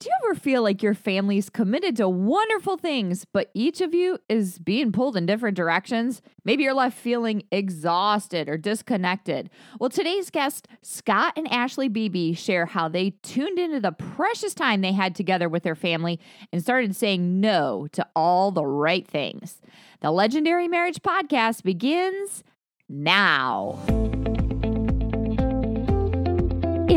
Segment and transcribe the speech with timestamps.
[0.00, 4.18] Do you ever feel like your family's committed to wonderful things, but each of you
[4.28, 6.22] is being pulled in different directions?
[6.44, 9.50] Maybe you're left feeling exhausted or disconnected.
[9.80, 14.82] Well, today's guests, Scott and Ashley Beebe, share how they tuned into the precious time
[14.82, 16.20] they had together with their family
[16.52, 19.60] and started saying no to all the right things.
[20.00, 22.44] The Legendary Marriage Podcast begins
[22.88, 23.80] now.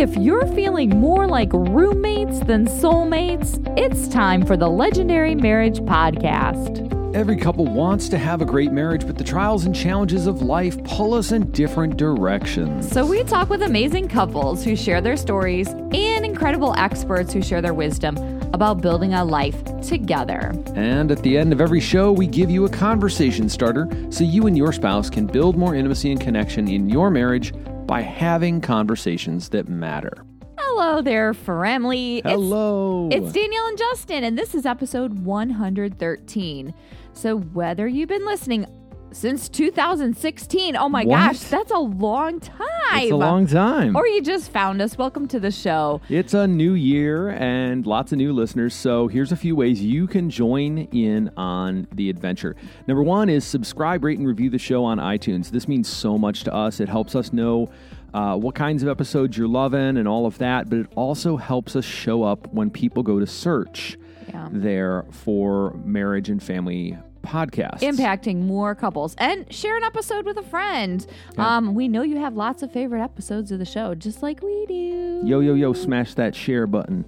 [0.01, 7.15] If you're feeling more like roommates than soulmates, it's time for the Legendary Marriage Podcast.
[7.15, 10.83] Every couple wants to have a great marriage, but the trials and challenges of life
[10.85, 12.91] pull us in different directions.
[12.91, 17.61] So, we talk with amazing couples who share their stories and incredible experts who share
[17.61, 18.17] their wisdom
[18.53, 20.51] about building a life together.
[20.73, 24.47] And at the end of every show, we give you a conversation starter so you
[24.47, 27.53] and your spouse can build more intimacy and connection in your marriage
[27.91, 30.23] by having conversations that matter.
[30.57, 32.21] Hello there, family.
[32.23, 33.09] Hello.
[33.11, 36.73] It's, it's Danielle and Justin, and this is episode 113.
[37.11, 38.65] So, whether you've been listening
[39.13, 41.15] since 2016, oh my What?
[41.17, 42.59] gosh, that's a long time.
[42.93, 43.95] It's a long time.
[43.95, 44.97] Or you just found us.
[44.97, 46.01] Welcome to the show.
[46.09, 48.73] It's a new year and lots of new listeners.
[48.73, 52.55] So here's a few ways you can join in on the adventure.
[52.87, 55.49] Number one is subscribe, rate, and review the show on iTunes.
[55.51, 56.79] This means so much to us.
[56.79, 57.69] It helps us know
[58.13, 61.75] uh, what kinds of episodes you're loving and all of that, but it also helps
[61.75, 64.49] us show up when people go to search Yeah.
[64.51, 67.79] there for marriage and family podcasts.
[67.79, 71.05] impacting more couples and share an episode with a friend.
[71.37, 71.57] Yeah.
[71.57, 74.65] Um, we know you have lots of favorite episodes of the show, just like we
[74.67, 75.21] do.
[75.23, 77.05] Yo, yo, yo, smash that share button.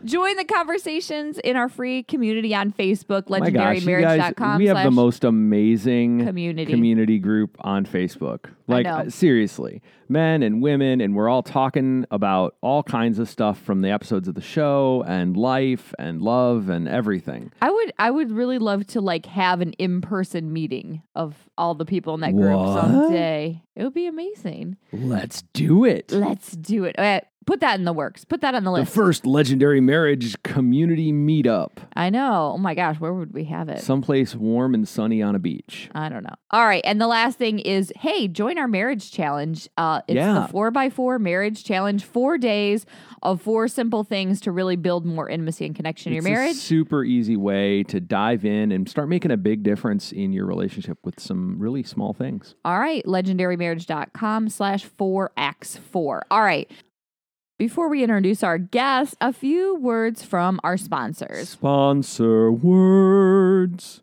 [0.04, 4.58] Join the conversations in our free community on Facebook, you legendarymarriage.com.
[4.58, 6.70] we have the most amazing community.
[6.72, 8.50] community group on Facebook.
[8.68, 13.60] Like uh, seriously, men and women, and we're all talking about all kinds of stuff
[13.60, 17.52] from the episodes of the show and life and love and everything.
[17.62, 21.84] I would I would really love to like have an in-person meeting of all the
[21.84, 22.82] people in that group What?
[22.82, 23.62] someday.
[23.76, 24.76] It would be amazing.
[24.92, 26.10] Let's do it.
[26.10, 26.96] Let's do it.
[27.46, 28.24] Put that in the works.
[28.24, 28.90] Put that on the list.
[28.92, 32.52] The first legendary marriage community meetup, I know.
[32.54, 33.80] Oh my gosh, where would we have it?
[33.80, 35.88] someplace warm and sunny on a beach.
[35.94, 36.34] I don't know.
[36.50, 36.82] All right.
[36.84, 39.68] And the last thing is hey, join our marriage challenge.
[39.76, 40.40] Uh, it's Yeah.
[40.40, 42.84] the four by four marriage challenge, four days
[43.22, 46.56] of four simple things to really build more intimacy and connection in your a marriage.
[46.56, 50.98] super easy way to dive in and start making a big difference in your relationship
[51.04, 52.54] with some really small things.
[52.64, 53.04] All right.
[53.06, 56.20] Legendarymarriage.com slash 4x4.
[56.30, 56.70] All right.
[57.58, 61.48] Before we introduce our guest, a few words from our sponsors.
[61.48, 64.02] Sponsor words.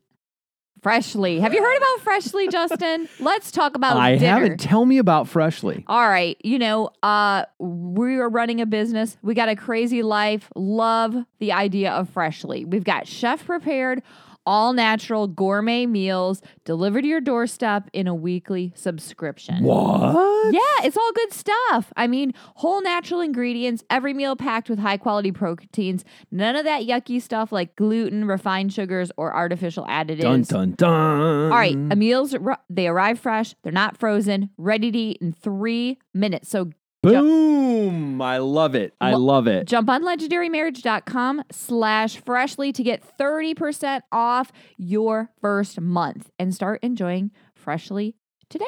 [0.81, 1.39] Freshly.
[1.39, 3.07] Have you heard about Freshly, Justin?
[3.19, 4.25] Let's talk about I dinner.
[4.39, 4.57] haven't.
[4.59, 5.85] Tell me about Freshly.
[5.87, 9.17] All right, you know, uh we are running a business.
[9.21, 10.49] We got a crazy life.
[10.55, 12.65] Love the idea of Freshly.
[12.65, 14.01] We've got chef prepared
[14.45, 19.63] all natural gourmet meals delivered to your doorstep in a weekly subscription.
[19.63, 20.53] What?
[20.53, 21.93] Yeah, it's all good stuff.
[21.95, 26.83] I mean, whole natural ingredients, every meal packed with high quality proteins, none of that
[26.83, 30.21] yucky stuff like gluten, refined sugars, or artificial additives.
[30.21, 31.51] Dun dun dun.
[31.51, 32.35] All right, a meals
[32.69, 36.49] they arrive fresh, they're not frozen, ready to eat in three minutes.
[36.49, 36.71] So
[37.03, 38.21] Boom!
[38.21, 38.93] I love it.
[39.01, 39.67] I Lo- love it.
[39.67, 47.31] jump on legendarymarriage.com slash freshly to get 30% off your first month and start enjoying
[47.55, 48.15] freshly
[48.49, 48.65] today.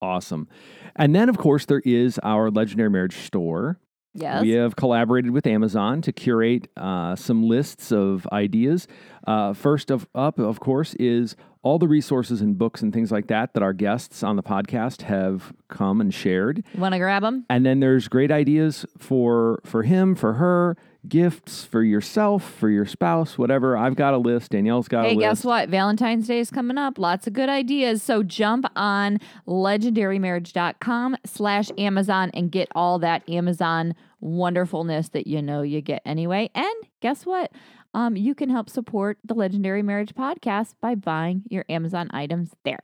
[0.00, 0.48] Awesome.
[0.94, 3.80] And then, of course, there is our Legendary Marriage store.
[4.14, 4.42] Yes.
[4.42, 8.86] We have collaborated with Amazon to curate uh, some lists of ideas.
[9.26, 13.26] Uh, first of up, of course, is all the resources and books and things like
[13.26, 16.64] that that our guests on the podcast have come and shared.
[16.76, 17.44] Want to grab them?
[17.50, 20.76] And then there's great ideas for for him, for her,
[21.08, 23.76] gifts for yourself, for your spouse, whatever.
[23.76, 24.50] I've got a list.
[24.52, 25.24] Danielle's got Hey, a list.
[25.24, 25.68] Hey, guess what?
[25.68, 26.98] Valentine's Day is coming up.
[26.98, 28.02] Lots of good ideas.
[28.02, 35.62] So jump on legendarymarriage.com slash Amazon and get all that Amazon wonderfulness that you know
[35.62, 36.50] you get anyway.
[36.54, 37.52] And guess what?
[37.94, 42.80] Um, you can help support the Legendary Marriage Podcast by buying your Amazon items there.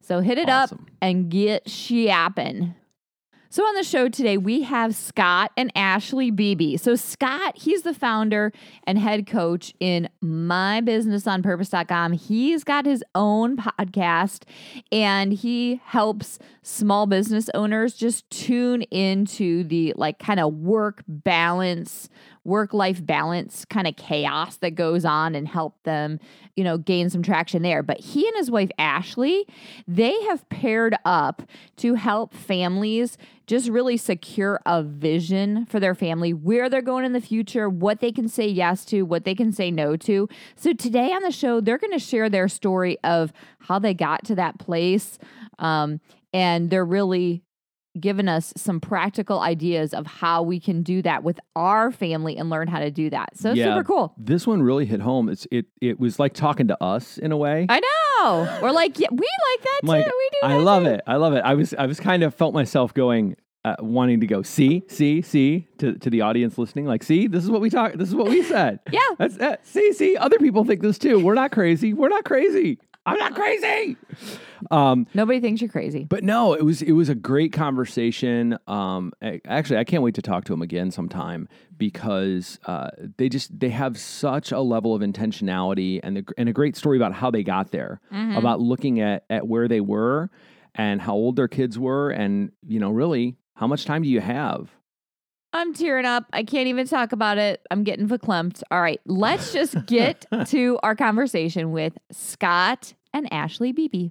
[0.00, 0.78] So hit it Awesome.
[0.78, 2.74] up and get shopping.
[3.50, 6.76] So on the show today, we have Scott and Ashley Beebe.
[6.76, 8.52] So Scott, he's the founder
[8.84, 12.12] and head coach in mybusinessonpurpose.com.
[12.12, 14.42] He's got his own podcast
[14.92, 22.10] and he helps small business owners just tune into the like kind of work balance
[22.48, 26.18] work life balance kind of chaos that goes on and help them,
[26.56, 27.82] you know, gain some traction there.
[27.82, 29.46] But he and his wife, Ashley,
[29.86, 31.42] they have paired up
[31.76, 37.12] to help families just really secure a vision for their family, where they're going in
[37.12, 40.28] the future, what they can say yes to, what they can say no to.
[40.56, 44.24] So today on the show, they're going to share their story of how they got
[44.24, 45.18] to that place.
[45.58, 46.00] Um,
[46.32, 47.42] and they're really
[47.98, 52.48] given us some practical ideas of how we can do that with our family and
[52.50, 53.36] learn how to do that.
[53.36, 53.64] So Yeah.
[53.74, 54.14] super cool.
[54.18, 55.28] This one really hit home.
[55.28, 57.66] It's it it was like talking to us in a way.
[57.68, 58.58] I know.
[58.62, 59.92] We're like, yeah, we like that I'm too.
[59.92, 60.38] like, we do.
[60.48, 60.90] I love too.
[60.90, 61.00] it.
[61.06, 61.42] I love it.
[61.44, 65.20] I was I was kind of felt myself going uh, wanting to go see see
[65.20, 68.14] see to to the audience listening like see this is what we talk this is
[68.14, 68.78] what we said.
[68.92, 69.00] Yeah.
[69.18, 71.18] That's uh, see see other people think this too.
[71.24, 71.92] We're not crazy.
[71.92, 72.78] We're not crazy.
[73.08, 73.96] I'm not crazy.
[74.70, 76.04] Um Nobody thinks you're crazy.
[76.04, 78.58] but no, it was it was a great conversation.
[78.66, 83.28] Um, a- actually, I can't wait to talk to him again sometime because uh, they
[83.28, 87.12] just they have such a level of intentionality and the, and a great story about
[87.12, 90.30] how they got there, about looking at at where they were
[90.74, 94.20] and how old their kids were, and you know, really, how much time do you
[94.20, 94.70] have?
[95.52, 96.26] I'm tearing up.
[96.32, 97.64] I can't even talk about it.
[97.70, 98.62] I'm getting verklempt.
[98.70, 104.10] All right, let's just get to our conversation with Scott and Ashley Beebe.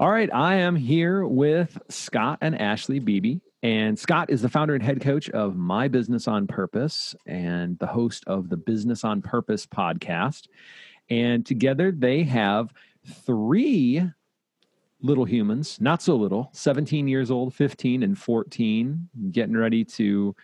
[0.00, 3.38] All right, I am here with Scott and Ashley Beebe.
[3.62, 7.88] And Scott is the founder and head coach of My Business on Purpose and the
[7.88, 10.46] host of the Business on Purpose podcast.
[11.10, 12.72] And together they have
[13.04, 14.08] three
[15.02, 20.34] little humans, not so little, 17 years old, 15, and 14, getting ready to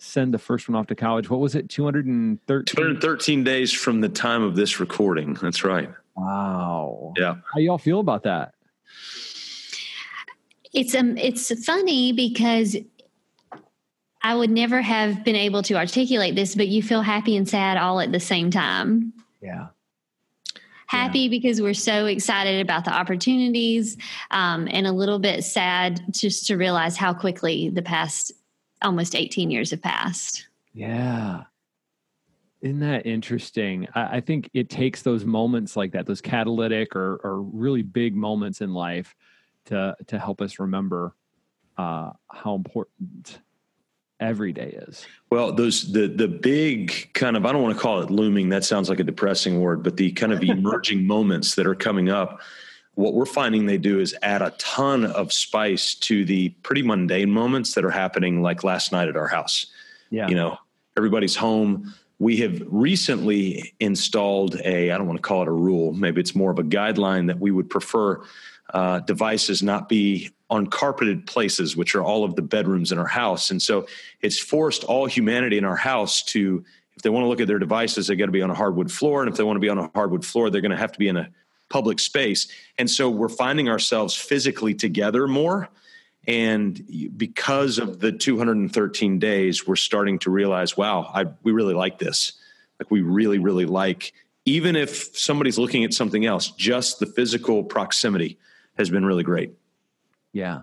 [0.00, 1.28] send the first one off to college.
[1.28, 1.68] What was it?
[1.68, 2.64] 213?
[2.64, 5.34] 213 days from the time of this recording.
[5.34, 5.90] That's right.
[6.16, 7.12] Wow.
[7.16, 7.36] Yeah.
[7.52, 8.54] How y'all feel about that?
[10.72, 12.76] It's um it's funny because
[14.22, 17.76] I would never have been able to articulate this, but you feel happy and sad
[17.76, 19.12] all at the same time.
[19.40, 19.68] Yeah.
[20.86, 23.96] Happy because we're so excited about the opportunities,
[24.32, 28.32] um, and a little bit sad just to realize how quickly the past
[28.82, 30.48] almost 18 years have passed.
[30.72, 31.44] Yeah.
[32.60, 33.88] Isn't that interesting?
[33.94, 38.14] I, I think it takes those moments like that, those catalytic or, or really big
[38.14, 39.14] moments in life
[39.66, 41.14] to to help us remember
[41.78, 43.40] uh, how important
[44.20, 45.06] every day is.
[45.30, 48.50] Well, those the the big kind of I don't want to call it looming.
[48.50, 52.10] That sounds like a depressing word, but the kind of emerging moments that are coming
[52.10, 52.40] up.
[52.94, 57.30] What we're finding they do is add a ton of spice to the pretty mundane
[57.30, 59.66] moments that are happening, like last night at our house.
[60.10, 60.28] Yeah.
[60.28, 60.58] you know
[60.96, 65.92] everybody's home we have recently installed a i don't want to call it a rule
[65.92, 68.20] maybe it's more of a guideline that we would prefer
[68.74, 73.06] uh, devices not be on carpeted places which are all of the bedrooms in our
[73.06, 73.86] house and so
[74.20, 76.64] it's forced all humanity in our house to
[76.96, 78.90] if they want to look at their devices they got to be on a hardwood
[78.90, 80.92] floor and if they want to be on a hardwood floor they're going to have
[80.92, 81.28] to be in a
[81.70, 85.70] public space and so we're finding ourselves physically together more
[86.26, 86.80] and
[87.16, 92.32] because of the 213 days, we're starting to realize, wow, I, we really like this.
[92.78, 94.12] Like we really, really like,
[94.44, 98.38] even if somebody's looking at something else, just the physical proximity
[98.76, 99.52] has been really great.
[100.32, 100.62] Yeah.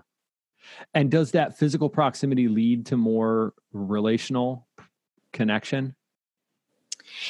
[0.94, 4.66] And does that physical proximity lead to more relational
[5.32, 5.94] connection?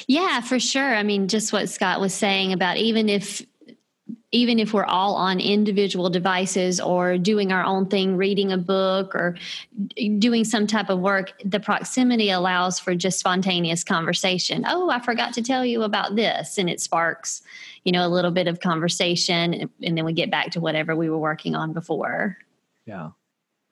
[0.07, 0.95] Yeah, for sure.
[0.95, 3.43] I mean, just what Scott was saying about even if
[4.31, 9.15] even if we're all on individual devices or doing our own thing, reading a book
[9.15, 9.37] or
[10.19, 14.65] doing some type of work, the proximity allows for just spontaneous conversation.
[14.69, 16.59] Oh, I forgot to tell you about this.
[16.59, 17.43] And it sparks,
[17.85, 19.71] you know, a little bit of conversation.
[19.83, 22.37] And then we get back to whatever we were working on before.
[22.85, 23.11] Yeah.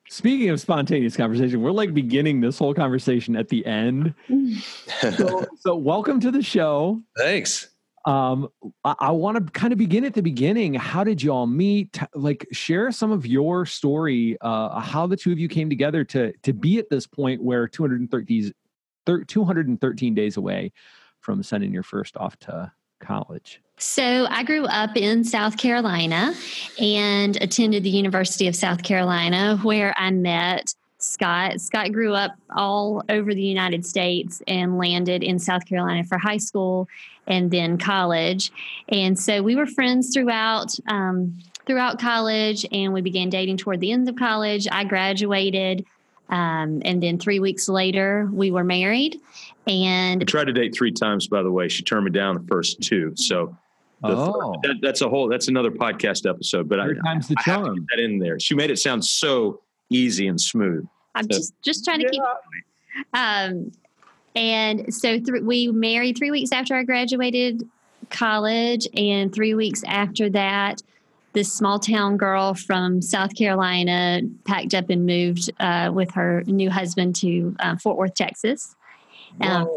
[0.09, 4.15] Speaking of spontaneous conversation, we're like beginning this whole conversation at the end.
[5.01, 7.03] So, so welcome to the show.
[7.19, 7.69] Thanks.
[8.07, 8.49] Um,
[8.85, 10.75] I, I want to kind of begin at the beginning.
[10.75, 11.99] How did you all meet?
[12.15, 14.37] Like, share some of your story.
[14.41, 17.67] Uh, how the two of you came together to to be at this point where
[17.67, 18.53] 213,
[19.05, 20.73] thir- 213 days away
[21.21, 22.71] from sending your first off to
[23.01, 23.61] college.
[23.79, 26.33] So I grew up in South Carolina
[26.81, 30.75] and attended the University of South Carolina where I met
[31.07, 31.61] Scott.
[31.61, 36.37] Scott grew up all over the United States and landed in South Carolina for high
[36.37, 36.89] school
[37.27, 38.53] and then college.
[38.89, 43.91] And so we were friends throughout um, throughout college and we began dating toward the
[43.93, 44.69] end of college.
[44.71, 45.85] I graduated
[46.29, 49.21] um, and then three weeks later we were married
[49.67, 51.69] and I tried to date three times, by the way.
[51.69, 53.13] She turned me down the first two.
[53.17, 53.57] So
[54.03, 57.29] the third- Oh, that, that's a whole, that's another podcast episode, but I, third time's
[57.29, 57.77] the I have to charm.
[57.77, 58.39] get that in there.
[58.39, 60.87] She made it sound so easy and smooth.
[61.17, 62.23] I'm So- just just trying to keep
[63.13, 63.73] Um,
[64.35, 67.63] and so th- we married three weeks after I graduated
[68.11, 70.83] college, and three weeks after that,
[71.33, 76.71] this small town girl from South Carolina packed up and moved uh, with her new
[76.71, 78.75] husband to uh, Fort Worth, Texas.
[79.41, 79.69] Um,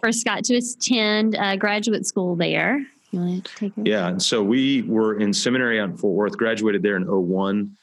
[0.00, 2.86] for Scott to attend uh, graduate school there.
[3.10, 3.72] You want to take?
[3.82, 4.06] Yeah.
[4.06, 7.76] And so we were in seminary out in Fort Worth, graduated there in 01.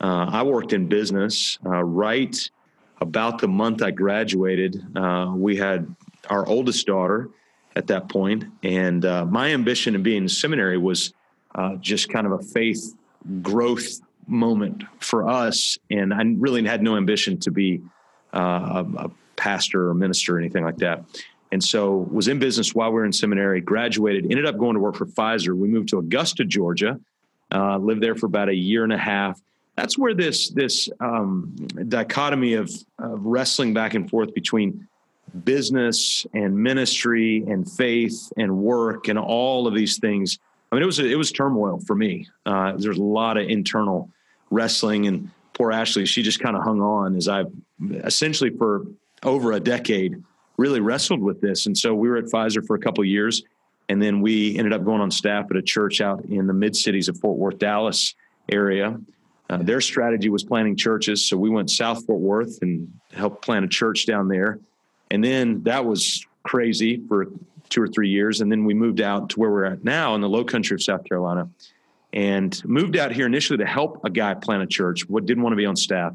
[0.00, 2.50] Uh, I worked in business uh, right
[3.00, 4.82] about the month I graduated.
[4.96, 5.94] Uh, we had
[6.30, 7.30] our oldest daughter
[7.76, 11.12] at that point, and uh, my ambition in being in seminary was
[11.54, 12.94] uh, just kind of a faith
[13.42, 15.78] growth moment for us.
[15.90, 17.82] And I really had no ambition to be
[18.32, 21.04] a, a, pastor or minister or anything like that.
[21.50, 24.80] And so was in business while we were in seminary, graduated, ended up going to
[24.80, 25.56] work for Pfizer.
[25.56, 26.98] We moved to Augusta, Georgia,
[27.52, 29.40] uh, lived there for about a year and a half.
[29.76, 31.54] That's where this this um,
[31.88, 34.86] dichotomy of, of wrestling back and forth between
[35.44, 40.38] business and ministry and faith and work and all of these things
[40.74, 42.26] I mean, it was it was turmoil for me.
[42.44, 44.10] Uh, there's a lot of internal
[44.50, 47.44] wrestling, and poor Ashley, she just kind of hung on as I
[48.02, 48.84] essentially for
[49.22, 50.20] over a decade
[50.56, 51.66] really wrestled with this.
[51.66, 53.44] And so we were at Pfizer for a couple years,
[53.88, 56.74] and then we ended up going on staff at a church out in the mid
[56.74, 58.16] cities of Fort Worth, Dallas
[58.50, 58.98] area.
[59.50, 63.64] Uh, their strategy was planting churches, so we went South Fort Worth and helped plant
[63.64, 64.58] a church down there.
[65.10, 67.26] And then that was crazy for
[67.68, 68.40] two or three years.
[68.40, 70.82] And then we moved out to where we're at now in the low country of
[70.82, 71.48] South Carolina
[72.12, 75.52] and moved out here initially to help a guy plant a church, what didn't want
[75.52, 76.14] to be on staff.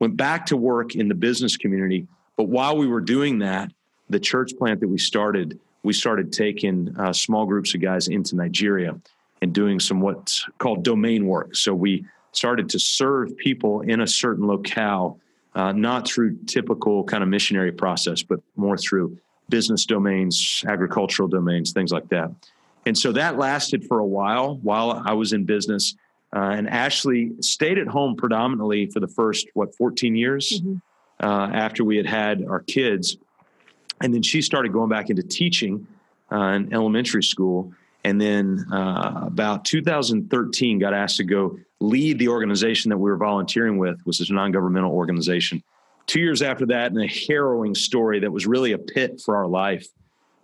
[0.00, 2.06] Went back to work in the business community.
[2.36, 3.72] But while we were doing that,
[4.10, 8.36] the church plant that we started, we started taking uh, small groups of guys into
[8.36, 8.98] Nigeria
[9.40, 11.54] and doing some what's called domain work.
[11.54, 12.04] So we
[12.36, 15.18] started to serve people in a certain locale,
[15.54, 21.72] uh, not through typical kind of missionary process, but more through business domains, agricultural domains,
[21.72, 22.30] things like that.
[22.84, 25.94] And so that lasted for a while while I was in business.
[26.34, 30.76] Uh, and Ashley stayed at home predominantly for the first, what, 14 years mm-hmm.
[31.26, 33.16] uh, after we had had our kids.
[34.02, 35.86] And then she started going back into teaching
[36.30, 37.72] uh, in elementary school.
[38.04, 43.16] And then uh, about 2013, got asked to go lead the organization that we were
[43.16, 45.62] volunteering with, which is a non governmental organization
[46.06, 49.46] two years after that, in a harrowing story that was really a pit for our
[49.46, 49.86] life,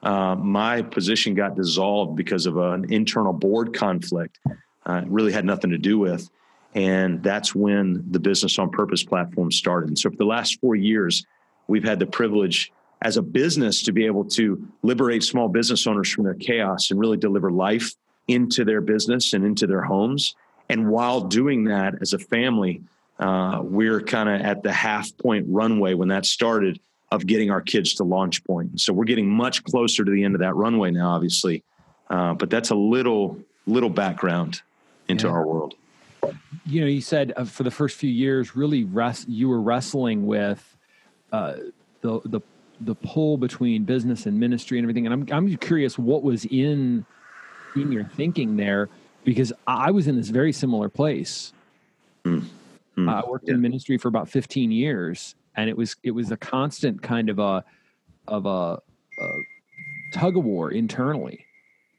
[0.03, 4.39] uh, my position got dissolved because of an internal board conflict.
[4.85, 6.29] Uh, really had nothing to do with.
[6.75, 9.89] And that's when the Business on Purpose platform started.
[9.89, 11.25] And so for the last four years,
[11.69, 12.73] we've had the privilege
[13.03, 16.99] as a business to be able to liberate small business owners from their chaos and
[16.99, 17.95] really deliver life
[18.27, 20.35] into their business and into their homes.
[20.69, 22.83] And while doing that as a family,
[23.19, 27.61] uh, we're kind of at the half point runway when that started of getting our
[27.61, 28.81] kids to launch point.
[28.81, 31.63] So we're getting much closer to the end of that runway now, obviously.
[32.09, 34.61] Uh, but that's a little little background
[35.09, 35.33] into yeah.
[35.33, 35.75] our world.
[36.67, 40.27] You know, you said uh, for the first few years, really, rest, you were wrestling
[40.27, 40.77] with
[41.33, 41.55] uh,
[42.01, 42.41] the the
[42.81, 45.07] the pull between business and ministry and everything.
[45.07, 47.05] And I'm I'm curious what was in
[47.77, 48.89] in your thinking there
[49.25, 51.53] because I was in this very similar place.
[52.25, 52.45] Mm.
[52.97, 53.55] Mm, uh, I worked yeah.
[53.55, 57.39] in ministry for about 15 years, and it was it was a constant kind of
[57.39, 57.65] a
[58.29, 58.79] of a,
[59.19, 59.29] a
[60.13, 61.47] tug of war internally.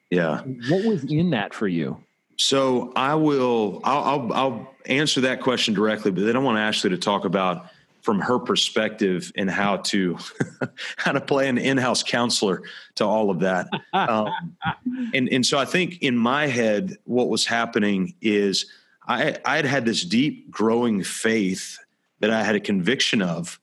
[0.10, 0.42] Yeah.
[0.70, 1.98] What was in that for you?
[2.38, 6.92] So I will I'll, I'll, I'll answer that question directly, but then I want Ashley
[6.92, 7.68] to talk about
[8.03, 10.17] from her perspective and how to
[10.98, 12.62] how to play an in-house counselor
[12.95, 13.67] to all of that.
[13.93, 14.29] Um,
[15.13, 18.67] and and so I think in my head, what was happening is
[19.07, 21.79] I, I had had this deep growing faith
[22.19, 23.60] that I had a conviction of.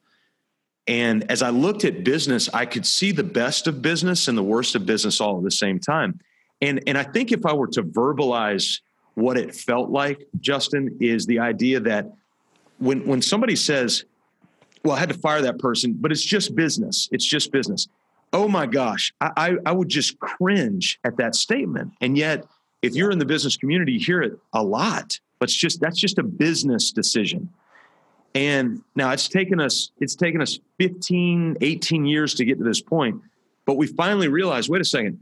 [0.86, 4.42] And as I looked at business, I could see the best of business and the
[4.42, 6.18] worst of business all at the same time.
[6.60, 8.80] And, and I think if I were to verbalize
[9.14, 12.12] what it felt like, Justin, is the idea that
[12.78, 14.04] when, when somebody says,
[14.84, 17.08] well, I had to fire that person, but it's just business.
[17.12, 17.88] It's just business.
[18.32, 21.92] Oh my gosh, I, I, I would just cringe at that statement.
[22.00, 22.46] And yet,
[22.82, 25.18] if you're in the business community, you hear it a lot.
[25.38, 27.48] But it's just that's just a business decision.
[28.34, 32.80] And now it's taken us it's taken us 15, 18 years to get to this
[32.80, 33.20] point,
[33.66, 35.18] but we finally realized, wait a second,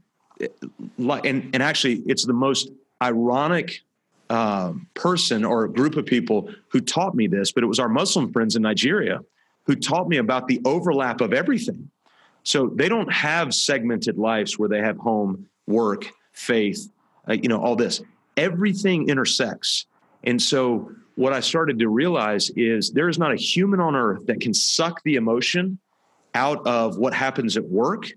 [0.99, 2.71] and and actually it's the most
[3.03, 3.81] ironic
[4.29, 8.31] uh, person or group of people who taught me this, but it was our Muslim
[8.33, 9.21] friends in Nigeria
[9.69, 11.91] who taught me about the overlap of everything.
[12.43, 16.91] So they don't have segmented lives where they have home, work, faith,
[17.29, 18.01] uh, you know, all this.
[18.39, 19.87] Everything intersects.
[20.25, 24.27] And so what I started to realize is there is not a human on earth
[24.27, 25.79] that can suck the emotion
[26.35, 28.11] out of what happens at work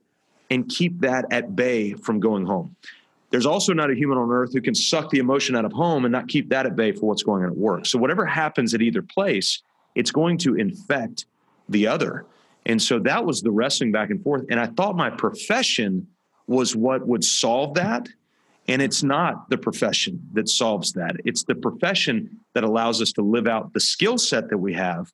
[0.49, 2.75] and keep that at bay from going home.
[3.31, 6.05] There's also not a human on earth who can suck the emotion out of home
[6.05, 7.85] and not keep that at bay for what's going on at work.
[7.85, 9.61] So, whatever happens at either place,
[9.95, 11.25] it's going to infect
[11.69, 12.25] the other.
[12.65, 14.45] And so that was the wrestling back and forth.
[14.49, 16.07] And I thought my profession
[16.47, 18.09] was what would solve that.
[18.67, 21.15] And it's not the profession that solves that.
[21.25, 25.11] It's the profession that allows us to live out the skill set that we have.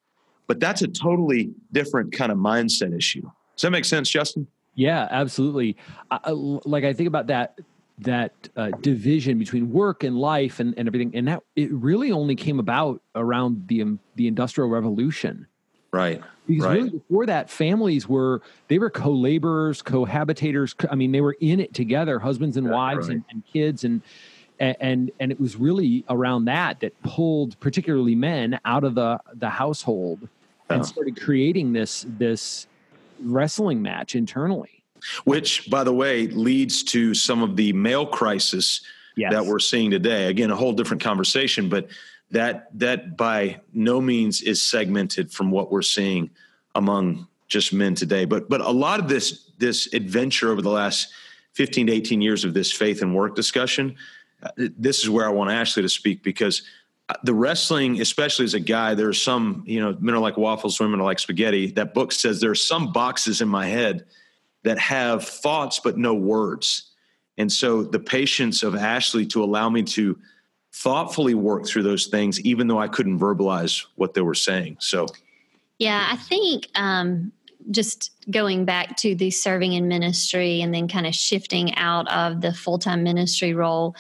[0.48, 3.22] But that's a totally different kind of mindset issue.
[3.22, 4.48] Does that make sense, Justin?
[4.76, 5.76] Yeah, absolutely.
[6.12, 7.60] I, like I think about that
[8.00, 12.36] that uh, division between work and life and, and everything, and that it really only
[12.36, 15.48] came about around the um, the industrial revolution.
[15.98, 16.22] Right.
[16.46, 16.74] Because right.
[16.78, 20.76] really before that, families were they were co-laborers, cohabitators.
[20.90, 23.16] I mean, they were in it together, husbands and wives right.
[23.16, 24.02] and, and, kids, and
[24.60, 29.50] and and it was really around that that pulled particularly men out of the the
[29.50, 30.30] household
[30.70, 32.68] and started creating this this
[33.22, 34.84] wrestling match internally.
[35.26, 38.82] Which, by the way, leads to some of the male crisis
[39.16, 39.32] yes.
[39.32, 40.28] that we're seeing today.
[40.28, 41.88] Again, a whole different conversation, but
[42.32, 46.30] that that by no means is segmented from what we're seeing
[46.76, 48.26] among just men today.
[48.26, 51.10] But but a lot of this this adventure over the last
[51.54, 53.96] 15 to 18 years of this faith and work discussion,
[54.44, 56.62] uh, this is where I want Ashley to speak because
[57.24, 60.80] the wrestling, especially as a guy, there are some, you know, men are like waffles,
[60.80, 61.72] women are like spaghetti.
[61.72, 64.06] That book says there are some boxes in my head
[64.64, 66.92] that have thoughts but no words.
[67.38, 70.20] And so the patience of Ashley to allow me to
[70.74, 74.78] thoughtfully work through those things, even though I couldn't verbalize what they were saying.
[74.80, 75.08] So,
[75.80, 77.32] yeah, I think um,
[77.72, 82.42] just going back to the serving in ministry and then kind of shifting out of
[82.42, 83.96] the full time ministry role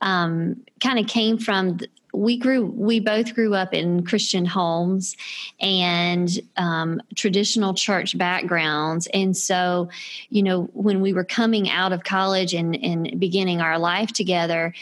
[0.00, 1.78] um, kind of came from
[2.12, 5.16] we grew we both grew up in christian homes
[5.60, 9.08] and um, traditional church backgrounds.
[9.14, 9.88] And so
[10.28, 14.74] you know when we were coming out of college and, and beginning our life together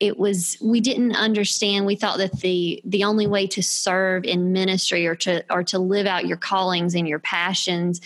[0.00, 1.86] it was we didn't understand.
[1.86, 5.78] We thought that the the only way to serve in ministry or to or to
[5.78, 8.00] live out your callings and your passions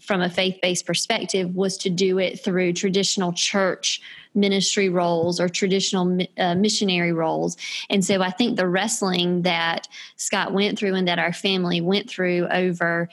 [0.00, 4.00] from a faith-based perspective was to do it through traditional church
[4.34, 7.56] ministry roles or traditional uh, missionary roles.
[7.88, 12.08] And so I think the wrestling that Scott went through and that our family went
[12.08, 13.08] through over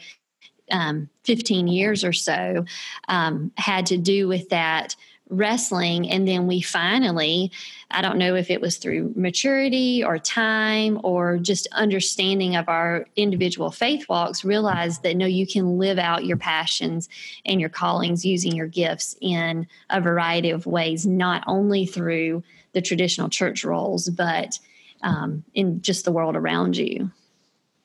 [0.71, 2.65] um, 15 years or so
[3.07, 4.95] um, had to do with that
[5.31, 6.09] wrestling.
[6.09, 7.51] And then we finally,
[7.89, 13.07] I don't know if it was through maturity or time or just understanding of our
[13.15, 17.07] individual faith walks, realized that no, you can live out your passions
[17.45, 22.81] and your callings using your gifts in a variety of ways, not only through the
[22.81, 24.59] traditional church roles, but
[25.01, 27.09] um, in just the world around you.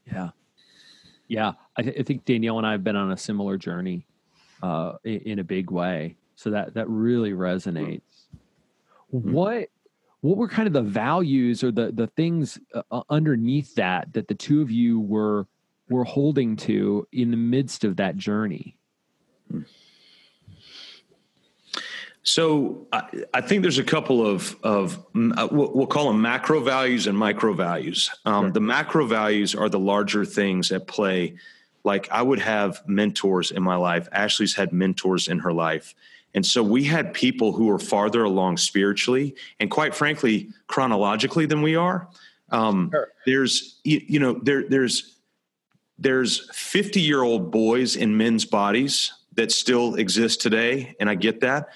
[0.06, 0.30] Yeah.
[1.28, 1.52] Yeah.
[1.76, 4.06] I, th- I think Danielle and I have been on a similar journey
[4.62, 8.02] uh, in, in a big way so that that really resonates.
[9.12, 9.32] Mm-hmm.
[9.32, 9.68] What
[10.20, 14.28] what were kind of the values or the the things uh, uh, underneath that that
[14.28, 15.46] the two of you were
[15.88, 18.76] were holding to in the midst of that journey?
[22.22, 27.06] So I, I, think there's a couple of of uh, we'll call them macro values
[27.06, 28.10] and micro values.
[28.24, 28.50] Um, sure.
[28.50, 31.36] The macro values are the larger things at play.
[31.84, 34.08] Like I would have mentors in my life.
[34.10, 35.94] Ashley's had mentors in her life,
[36.36, 41.62] and so we had people who were farther along spiritually and quite frankly, chronologically than
[41.62, 42.08] we are.
[42.50, 43.08] Um, sure.
[43.24, 45.16] There's, you, you know, there, there's,
[45.98, 50.94] there's 50 year old boys in men's bodies that still exist today.
[51.00, 51.70] And I get that.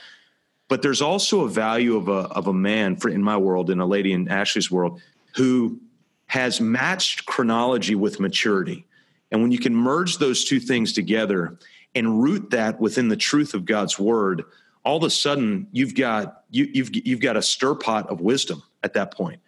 [0.69, 3.81] But there's also a value of a, of a man for in my world and
[3.81, 5.01] a lady in Ashley's world
[5.37, 5.81] who
[6.27, 8.87] has matched chronology with maturity.
[9.33, 11.59] And when you can merge those two things together,
[11.95, 14.45] and root that within the truth of God's word,
[14.85, 18.21] all of a sudden you've got you, have you've, you've got a stir pot of
[18.21, 19.41] wisdom at that point.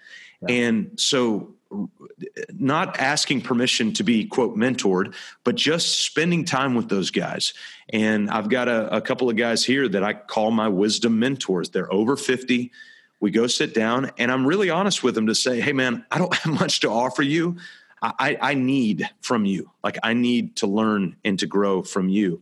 [0.42, 0.55] Yeah.
[0.55, 1.55] And so
[2.52, 7.55] not asking permission to be quote mentored but just spending time with those guys
[7.90, 11.70] and i've got a, a, couple of guys here that i call my wisdom mentors
[11.70, 12.70] they're over 50
[13.20, 16.18] we go sit down and i'm really honest with them to say hey man i
[16.18, 17.57] don't have much to offer you
[18.03, 19.71] I, I need from you.
[19.85, 22.41] Like I need to learn and to grow from you.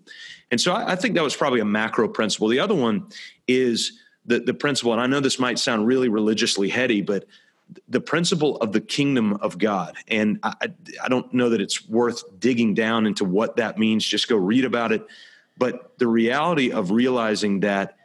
[0.50, 2.48] And so I, I think that was probably a macro principle.
[2.48, 3.08] The other one
[3.46, 7.26] is the, the principle, and I know this might sound really religiously heady, but
[7.88, 9.96] the principle of the kingdom of God.
[10.08, 10.72] And I,
[11.04, 14.04] I don't know that it's worth digging down into what that means.
[14.04, 15.06] Just go read about it.
[15.56, 17.96] But the reality of realizing that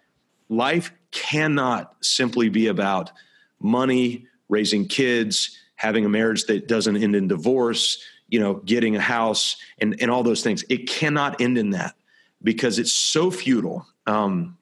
[0.50, 3.12] life cannot simply be about
[3.60, 9.02] money, raising kids, having a marriage that doesn't end in divorce, you know, getting a
[9.02, 10.64] house and, and all those things.
[10.70, 11.96] It cannot end in that
[12.44, 13.86] because it's so futile.
[14.08, 14.58] Um,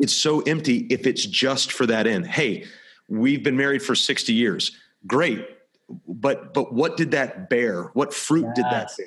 [0.00, 2.26] it's so empty if it's just for that end.
[2.26, 2.64] Hey,
[3.08, 4.72] we've been married for 60 years.
[5.06, 5.46] Great.
[6.08, 7.84] But but what did that bear?
[7.92, 8.56] What fruit yes.
[8.56, 9.06] did that bear?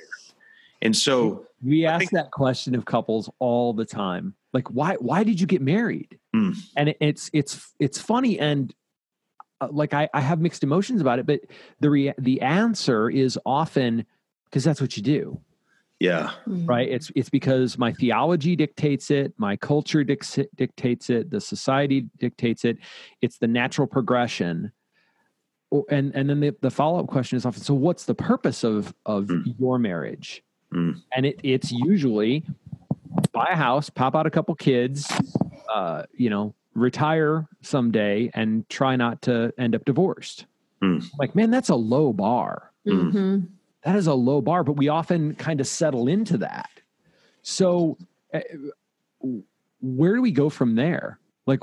[0.81, 4.35] And so we ask think, that question of couples all the time.
[4.53, 6.19] Like why why did you get married?
[6.35, 6.55] Mm.
[6.75, 8.73] And it, it's it's it's funny and
[9.71, 11.41] like I, I have mixed emotions about it, but
[11.79, 14.05] the rea- the answer is often
[14.45, 15.41] because that's what you do.
[15.99, 16.31] Yeah.
[16.47, 16.65] Mm-hmm.
[16.67, 16.87] Right.
[16.87, 20.23] It's it's because my theology dictates it, my culture dic-
[20.55, 22.77] dictates it, the society dictates it.
[23.21, 24.71] It's the natural progression.
[25.89, 28.93] And and then the, the follow up question is often, so what's the purpose of
[29.05, 29.55] of mm.
[29.59, 30.43] your marriage?
[30.71, 31.01] Mm.
[31.15, 32.45] And it it's usually
[33.31, 35.11] buy a house, pop out a couple kids,
[35.73, 40.45] uh, you know, retire someday and try not to end up divorced.
[40.81, 41.03] Mm.
[41.17, 42.71] Like, man, that's a low bar.
[42.87, 43.45] Mm-hmm.
[43.83, 46.69] That is a low bar, but we often kind of settle into that.
[47.41, 47.97] So,
[48.33, 48.39] uh,
[49.81, 51.19] where do we go from there?
[51.45, 51.61] Like,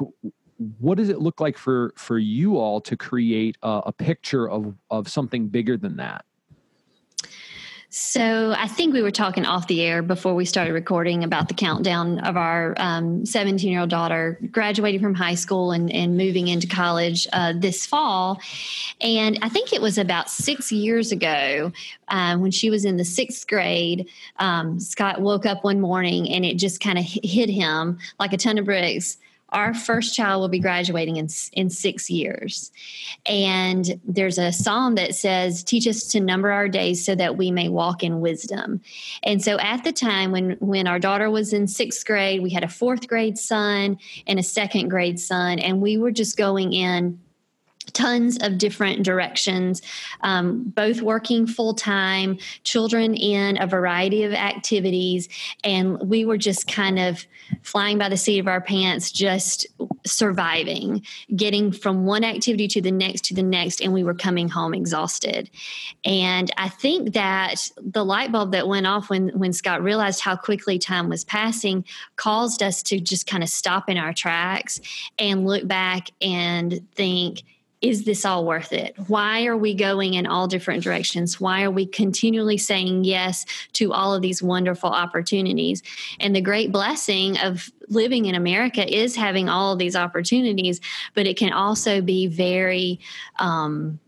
[0.78, 4.74] what does it look like for for you all to create a, a picture of
[4.90, 6.24] of something bigger than that?
[7.96, 11.54] So I think we were talking off the air before we started recording about the
[11.54, 16.48] countdown of our 17 um, year old daughter graduating from high school and, and moving
[16.48, 18.40] into college uh, this fall.
[19.00, 21.70] And I think it was about six years ago
[22.08, 24.08] um, when she was in the sixth grade.
[24.40, 28.36] Um, Scott woke up one morning and it just kind of hit him like a
[28.36, 29.18] ton of bricks
[29.54, 32.72] our first child will be graduating in, in six years.
[33.24, 37.50] And there's a psalm that says, Teach us to number our days so that we
[37.50, 38.82] may walk in wisdom.
[39.22, 42.64] And so at the time when, when our daughter was in sixth grade, we had
[42.64, 47.20] a fourth grade son and a second grade son, and we were just going in
[47.94, 49.80] tons of different directions,
[50.20, 55.28] um, both working full time, children in a variety of activities.
[55.62, 57.26] And we were just kind of
[57.62, 59.66] flying by the seat of our pants, just
[60.06, 61.02] surviving,
[61.34, 63.80] getting from one activity to the next to the next.
[63.80, 65.48] And we were coming home exhausted.
[66.04, 70.36] And I think that the light bulb that went off when, when Scott realized how
[70.36, 71.84] quickly time was passing
[72.16, 74.80] caused us to just kind of stop in our tracks
[75.18, 77.44] and look back and think,
[77.84, 78.94] is this all worth it?
[79.08, 81.38] Why are we going in all different directions?
[81.38, 83.44] Why are we continually saying yes
[83.74, 85.82] to all of these wonderful opportunities?
[86.18, 90.80] And the great blessing of living in America is having all of these opportunities,
[91.12, 93.00] but it can also be very,
[93.38, 94.00] um,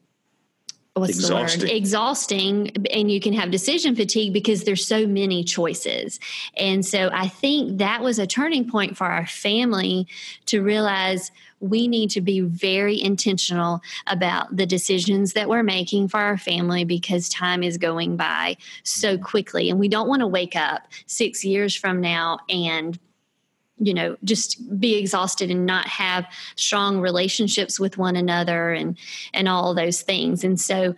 [0.95, 1.61] what's exhausting.
[1.61, 6.19] the word exhausting and you can have decision fatigue because there's so many choices
[6.57, 10.09] and so i think that was a turning point for our family
[10.47, 16.21] to realize we need to be very intentional about the decisions that we're making for
[16.21, 19.25] our family because time is going by so mm-hmm.
[19.25, 19.71] quickly.
[19.71, 22.99] And we don't want to wake up six years from now and
[23.79, 28.97] you know just be exhausted and not have strong relationships with one another and
[29.35, 30.95] and all those things and so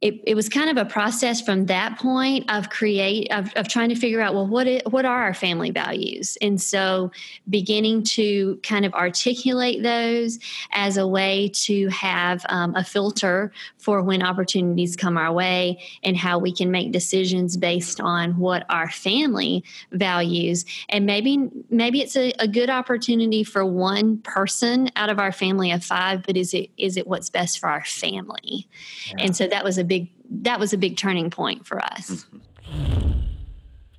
[0.00, 3.88] it, it was kind of a process from that point of create of, of trying
[3.88, 6.38] to figure out well what it, what are our family values?
[6.40, 7.10] And so
[7.48, 10.38] beginning to kind of articulate those
[10.70, 16.16] as a way to have um, a filter for when opportunities come our way and
[16.16, 20.64] how we can make decisions based on what our family values.
[20.88, 25.72] And maybe maybe it's a, a good opportunity for one person out of our family
[25.72, 28.68] of five but is it is it what's best for our family?
[29.08, 29.24] Yeah.
[29.24, 29.97] and so that was a big
[30.30, 32.26] that was a big turning point for us.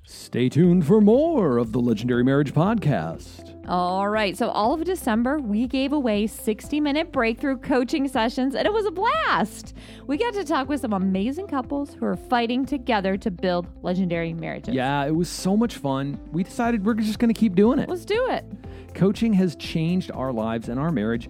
[0.04, 3.56] Stay tuned for more of the Legendary Marriage Podcast.
[3.68, 4.36] All right.
[4.36, 8.86] So, all of December, we gave away 60 minute breakthrough coaching sessions, and it was
[8.86, 9.74] a blast.
[10.08, 14.32] We got to talk with some amazing couples who are fighting together to build legendary
[14.32, 14.74] marriages.
[14.74, 16.18] Yeah, it was so much fun.
[16.32, 17.88] We decided we're just going to keep doing it.
[17.88, 18.44] Let's do it.
[18.94, 21.28] Coaching has changed our lives and our marriage.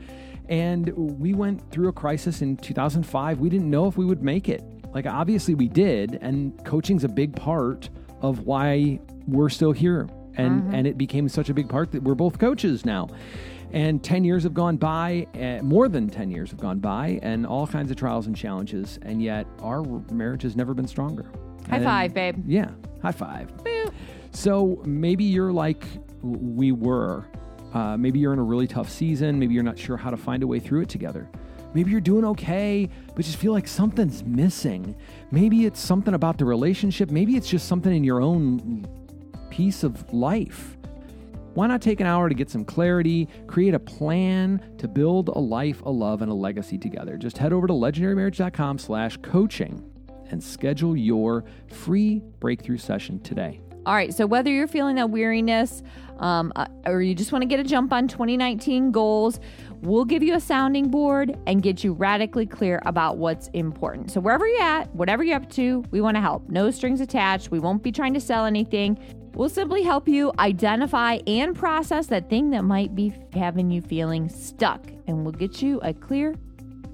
[0.48, 3.38] And we went through a crisis in 2005.
[3.38, 4.64] We didn't know if we would make it.
[4.92, 6.18] Like, obviously, we did.
[6.20, 7.88] And coaching's a big part
[8.20, 10.09] of why we're still here.
[10.37, 10.74] And, mm-hmm.
[10.74, 13.09] and it became such a big part that we're both coaches now.
[13.72, 17.46] And 10 years have gone by, uh, more than 10 years have gone by, and
[17.46, 18.98] all kinds of trials and challenges.
[19.03, 21.31] And yet, our marriage has never been stronger.
[21.68, 22.42] High and, five, babe.
[22.46, 22.70] Yeah,
[23.03, 23.53] high five.
[24.33, 25.85] So maybe you're like
[26.22, 27.26] we were
[27.72, 29.38] uh, maybe you're in a really tough season.
[29.38, 31.29] Maybe you're not sure how to find a way through it together.
[31.74, 34.96] Maybe you're doing okay, but just feel like something's missing.
[35.30, 37.11] Maybe it's something about the relationship.
[37.11, 38.87] Maybe it's just something in your own
[39.50, 40.76] piece of life.
[41.54, 45.38] Why not take an hour to get some clarity, create a plan to build a
[45.38, 47.16] life, a love, and a legacy together?
[47.16, 49.85] Just head over to legendarymarriage.com slash coaching
[50.30, 53.61] and schedule your free breakthrough session today.
[53.90, 55.83] All right, so whether you're feeling that weariness
[56.20, 59.40] um, uh, or you just want to get a jump on 2019 goals,
[59.83, 64.12] we'll give you a sounding board and get you radically clear about what's important.
[64.12, 66.48] So, wherever you're at, whatever you're up to, we want to help.
[66.48, 67.50] No strings attached.
[67.50, 68.96] We won't be trying to sell anything.
[69.35, 74.29] We'll simply help you identify and process that thing that might be having you feeling
[74.29, 76.37] stuck, and we'll get you a clear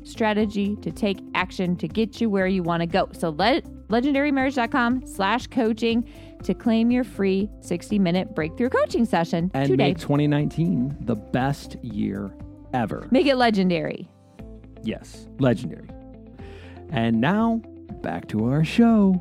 [0.02, 3.10] strategy to take action to get you where you want to go.
[3.12, 6.08] So let legendarymarriage.com slash coaching
[6.46, 9.88] to claim your free 60 minute breakthrough coaching session and today.
[9.88, 12.32] make 2019 the best year
[12.72, 13.06] ever.
[13.10, 14.08] Make it legendary.
[14.82, 15.88] Yes, legendary.
[16.90, 17.60] And now
[18.02, 19.20] back to our show.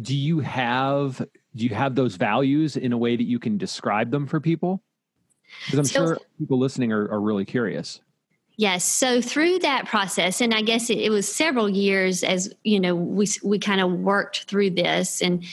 [0.00, 1.18] Do you have
[1.54, 4.82] do you have those values in a way that you can describe them for people?
[5.64, 8.00] Because I'm So- sure people listening are, are really curious.
[8.58, 8.84] Yes.
[8.86, 12.94] So through that process, and I guess it, it was several years as you know
[12.94, 15.44] we we kind of worked through this, and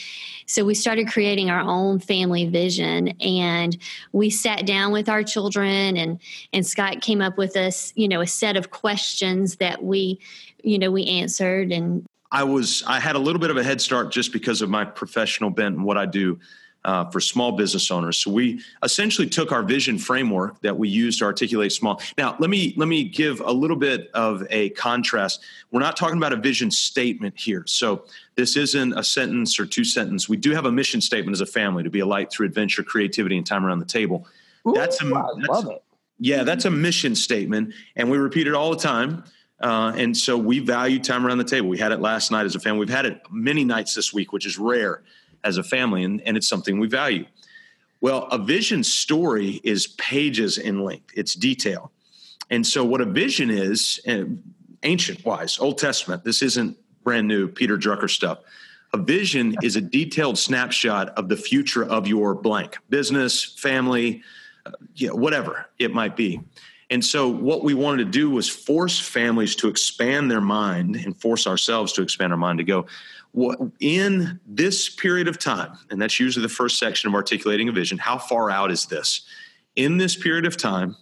[0.46, 3.78] so we started creating our own family vision, and
[4.14, 6.18] we sat down with our children, and
[6.54, 10.18] and Scott came up with us, you know, a set of questions that we,
[10.64, 13.82] you know, we answered, and I was I had a little bit of a head
[13.82, 16.40] start just because of my professional bent and what I do
[16.86, 18.18] uh, for small business owners.
[18.18, 22.02] So we essentially took our vision framework that we used to articulate small.
[22.18, 25.42] Now let me let me give a little bit of a contrast.
[25.72, 27.64] We're not talking about a vision statement here.
[27.68, 30.28] So this isn't a sentence or two sentence.
[30.28, 32.84] We do have a mission statement as a family to be a light through adventure,
[32.84, 34.28] creativity, and time around the table.
[34.74, 35.84] That's a- I that's- love it.
[36.20, 39.24] Yeah, that's a mission statement, and we repeat it all the time.
[39.60, 41.68] Uh, and so we value time around the table.
[41.70, 42.80] We had it last night as a family.
[42.80, 45.02] We've had it many nights this week, which is rare
[45.44, 47.26] as a family, and, and it's something we value.
[48.02, 51.92] Well, a vision story is pages in length, it's detail.
[52.50, 54.26] And so, what a vision is, uh,
[54.84, 58.40] ancient wise, Old Testament, this isn't brand new Peter Drucker stuff.
[58.94, 64.22] A vision is a detailed snapshot of the future of your blank business, family,
[64.66, 64.72] uh,
[65.16, 66.42] whatever it might be.
[66.90, 71.16] And so, what we wanted to do was force families to expand their mind and
[71.20, 72.86] force ourselves to expand our mind to go,
[73.80, 77.98] in this period of time, and that's usually the first section of articulating a vision,
[77.98, 79.22] how far out is this?
[79.76, 80.96] In this period of time,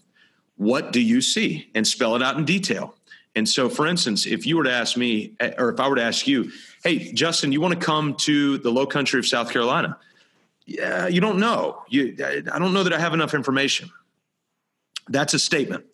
[0.55, 1.69] what do you see?
[1.75, 2.95] And spell it out in detail.
[3.35, 5.95] And so, for instance, if you were to ask me, eh, or if I were
[5.95, 6.51] to ask you,
[6.83, 9.97] hey, Justin, you want to come to the low country of South Carolina?
[10.65, 11.83] Yeah, you don't know.
[11.89, 12.15] You,
[12.53, 13.89] I don't know that I have enough information.
[15.07, 15.85] That's a statement.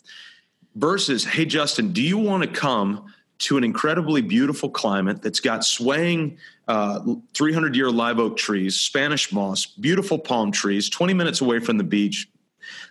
[0.74, 5.64] Versus, hey, Justin, do you want to come to an incredibly beautiful climate that's got
[5.64, 7.00] swaying uh,
[7.34, 11.84] 300 year live oak trees, Spanish moss, beautiful palm trees, 20 minutes away from the
[11.84, 12.28] beach?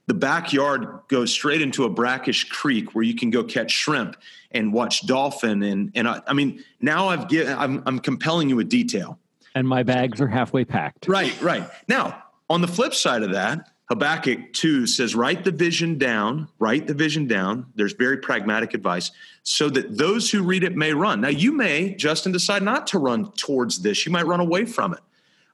[0.08, 4.16] The backyard goes straight into a brackish creek where you can go catch shrimp
[4.52, 5.62] and watch dolphin.
[5.64, 9.20] And, and I, I mean, now I've given, I'm, I'm compelling you with detail.
[9.54, 11.08] And my bags are halfway packed.
[11.08, 11.68] Right, right.
[11.88, 16.88] Now, on the flip side of that, Habakkuk 2 says, write the vision down, write
[16.88, 17.68] the vision down.
[17.76, 19.12] There's very pragmatic advice
[19.44, 21.22] so that those who read it may run.
[21.22, 24.06] Now, you may, Justin, decide not to run towards this.
[24.06, 25.00] You might run away from it.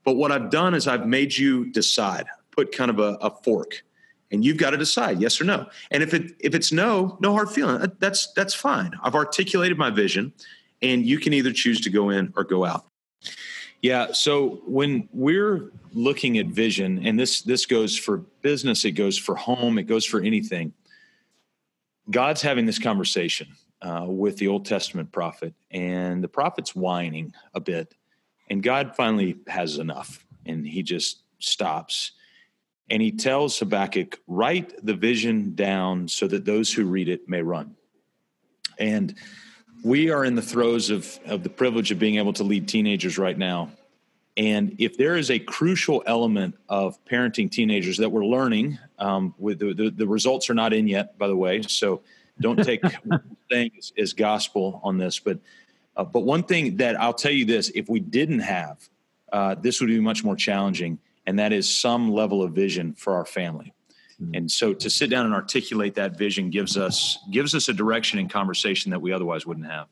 [0.03, 3.83] But what I've done is I've made you decide, put kind of a, a fork,
[4.31, 5.67] and you've got to decide yes or no.
[5.91, 7.89] And if it if it's no, no hard feeling.
[7.99, 8.91] That's that's fine.
[9.01, 10.33] I've articulated my vision,
[10.81, 12.85] and you can either choose to go in or go out.
[13.83, 14.13] Yeah.
[14.13, 19.35] So when we're looking at vision, and this this goes for business, it goes for
[19.35, 20.73] home, it goes for anything.
[22.09, 23.49] God's having this conversation
[23.81, 27.93] uh, with the Old Testament prophet, and the prophet's whining a bit,
[28.49, 32.13] and God finally has enough, and he just stops,
[32.89, 37.41] and he tells Habakkuk, "Write the vision down so that those who read it may
[37.41, 37.75] run."
[38.79, 39.13] And
[39.83, 43.17] we are in the throes of, of the privilege of being able to lead teenagers
[43.17, 43.69] right now.
[44.35, 49.59] And if there is a crucial element of parenting teenagers that we're learning, um, with
[49.59, 51.61] the, the, the, results are not in yet, by the way.
[51.63, 52.01] So
[52.39, 52.81] don't take
[53.49, 55.19] things as, gospel on this.
[55.19, 55.39] But
[55.95, 58.89] uh, but one thing that I'll tell you this: if we didn't have,
[59.31, 63.13] uh, this would be much more challenging, and that is some level of vision for
[63.13, 63.72] our family.
[64.21, 64.35] Mm-hmm.
[64.35, 68.19] And so to sit down and articulate that vision gives us gives us a direction
[68.19, 69.87] in conversation that we otherwise wouldn't have.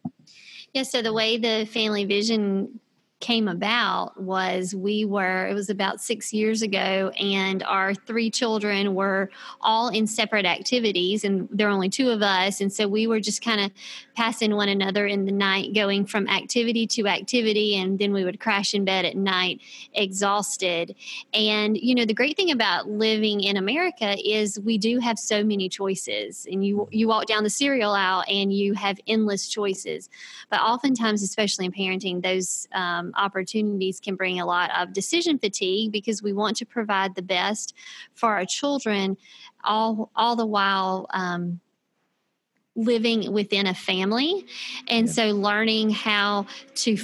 [0.73, 2.79] Yeah, so the way the family vision
[3.21, 8.95] came about was we were it was about six years ago and our three children
[8.95, 9.29] were
[9.61, 13.19] all in separate activities and there are only two of us and so we were
[13.19, 13.71] just kind of
[14.15, 18.39] passing one another in the night going from activity to activity and then we would
[18.39, 19.61] crash in bed at night
[19.93, 20.95] exhausted.
[21.33, 25.43] And you know the great thing about living in america is we do have so
[25.43, 30.09] many choices and you you walk down the cereal aisle and you have endless choices.
[30.49, 35.91] But oftentimes especially in parenting those um, opportunities can bring a lot of decision fatigue
[35.91, 37.73] because we want to provide the best
[38.13, 39.17] for our children,
[39.63, 41.07] all all the while.
[41.11, 41.59] Um,
[42.73, 44.45] living within a family
[44.87, 45.13] and yeah.
[45.13, 46.97] so learning how to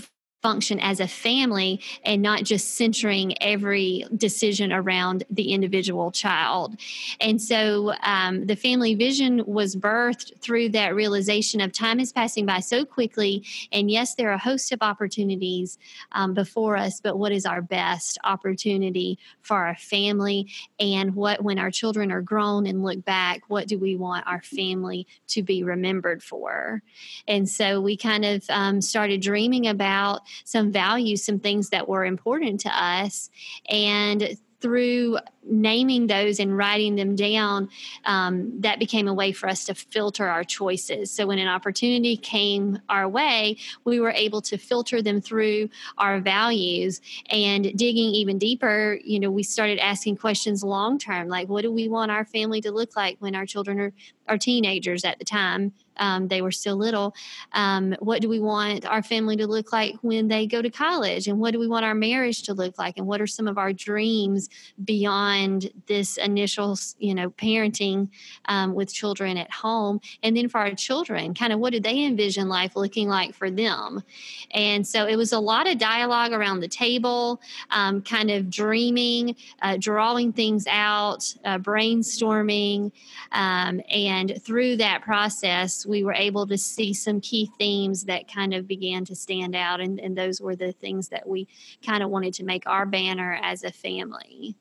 [0.47, 6.77] function as a family and not just centering every decision around the individual child.
[7.19, 12.45] And so um, the family vision was birthed through that realization of time is passing
[12.45, 13.43] by so quickly.
[13.73, 15.77] And yes, there are a host of opportunities
[16.13, 20.47] um, before us, but what is our best opportunity for our family?
[20.79, 24.41] And what, when our children are grown and look back, what do we want our
[24.43, 26.81] family to be remembered for?
[27.27, 32.06] And so we kind of um, started dreaming about some values, some things that were
[32.06, 33.30] important to us.
[33.69, 37.69] And through naming those and writing them down,
[38.06, 41.12] um, that became a way for us to filter our choices.
[41.12, 46.19] So when an opportunity came our way, we were able to filter them through our
[46.19, 49.00] values and digging even deeper.
[49.04, 52.62] You know, we started asking questions long term, like what do we want our family
[52.62, 53.93] to look like when our children are,
[54.28, 55.71] are teenagers at the time?
[55.99, 57.15] Um, they were still little.
[57.53, 61.27] Um, what do we want our family to look like when they go to college?
[61.27, 62.97] And what do we want our marriage to look like?
[62.97, 64.49] And what are some of our dreams
[64.83, 68.10] beyond this initial, you know, parenting
[68.45, 69.99] um, with children at home?
[70.23, 73.49] And then for our children, kind of what do they envision life looking like for
[73.49, 74.03] them?
[74.51, 79.36] And so it was a lot of dialogue around the table, um, kind of dreaming,
[79.62, 82.91] uh, drawing things out, uh, brainstorming.
[83.31, 88.54] Um, and through that process, we were able to see some key themes that kind
[88.54, 89.80] of began to stand out.
[89.80, 91.47] And, and those were the things that we
[91.86, 94.56] kind of wanted to make our banner as a family.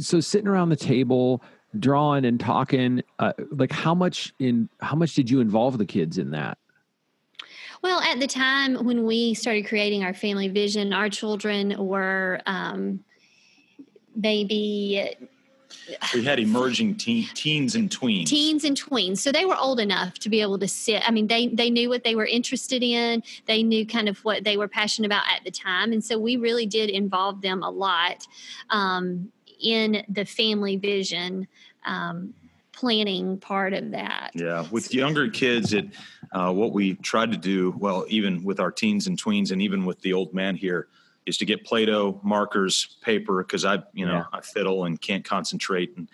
[0.00, 1.42] So, sitting around the table,
[1.78, 6.18] drawing and talking, uh, like how much in how much did you involve the kids
[6.18, 6.56] in that?
[7.82, 13.00] Well, at the time when we started creating our family vision, our children were um,
[14.14, 15.14] maybe
[16.14, 18.26] we had emerging teen, teens and tweens.
[18.26, 19.18] Teens and tweens.
[19.18, 21.06] So they were old enough to be able to sit.
[21.06, 23.22] I mean they they knew what they were interested in.
[23.46, 25.92] They knew kind of what they were passionate about at the time.
[25.92, 28.26] And so we really did involve them a lot
[28.70, 31.48] um, in the family vision
[31.84, 32.34] um,
[32.72, 34.30] planning part of that.
[34.34, 34.66] Yeah.
[34.70, 35.86] With younger kids it
[36.32, 39.84] uh, what we tried to do well even with our teens and tweens and even
[39.84, 40.88] with the old man here
[41.26, 44.24] is to get Play-Doh, markers, paper, because I, you know, yeah.
[44.32, 45.92] I fiddle and can't concentrate.
[45.96, 46.08] And,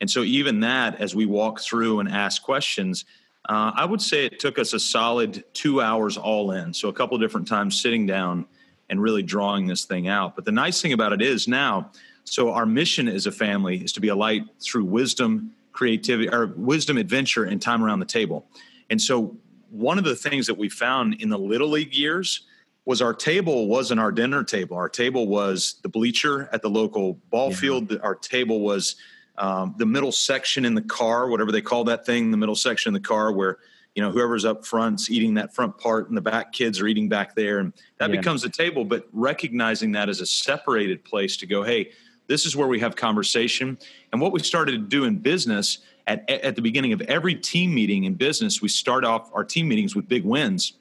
[0.00, 3.04] and so even that, as we walk through and ask questions,
[3.48, 6.74] uh, I would say it took us a solid two hours all in.
[6.74, 8.46] So a couple of different times sitting down
[8.90, 10.36] and really drawing this thing out.
[10.36, 11.90] But the nice thing about it is now,
[12.24, 16.46] so our mission as a family is to be a light through wisdom, creativity, or
[16.56, 18.46] wisdom, adventure, and time around the table.
[18.90, 19.36] And so
[19.70, 22.46] one of the things that we found in the little league years
[22.88, 24.74] was our table wasn't our dinner table.
[24.74, 27.56] Our table was the bleacher at the local ball yeah.
[27.56, 28.00] field.
[28.02, 28.96] Our table was
[29.36, 32.88] um, the middle section in the car, whatever they call that thing, the middle section
[32.88, 33.58] in the car where
[33.94, 37.10] you know whoever's up front's eating that front part and the back kids are eating
[37.10, 38.16] back there and that yeah.
[38.16, 41.90] becomes the table but recognizing that as a separated place to go hey
[42.28, 43.76] this is where we have conversation
[44.12, 47.74] and what we started to do in business at, at the beginning of every team
[47.74, 50.74] meeting in business we start off our team meetings with big wins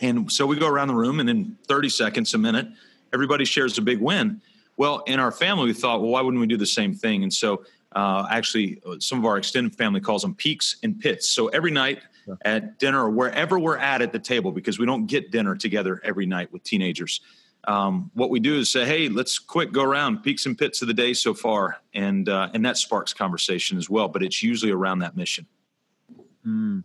[0.00, 2.68] and so we go around the room, and in 30 seconds, a minute,
[3.12, 4.40] everybody shares a big win.
[4.76, 7.22] Well, in our family, we thought, well, why wouldn't we do the same thing?
[7.22, 11.30] And so, uh, actually, uh, some of our extended family calls them peaks and pits.
[11.30, 12.00] So every night
[12.44, 16.00] at dinner or wherever we're at at the table, because we don't get dinner together
[16.04, 17.22] every night with teenagers,
[17.66, 20.88] um, what we do is say, hey, let's quick go around peaks and pits of
[20.88, 24.08] the day so far, and uh, and that sparks conversation as well.
[24.08, 25.46] But it's usually around that mission.
[26.46, 26.84] Mm.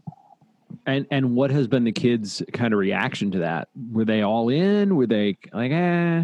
[0.85, 3.69] And and what has been the kids' kind of reaction to that?
[3.91, 4.95] Were they all in?
[4.95, 6.23] Were they like, eh?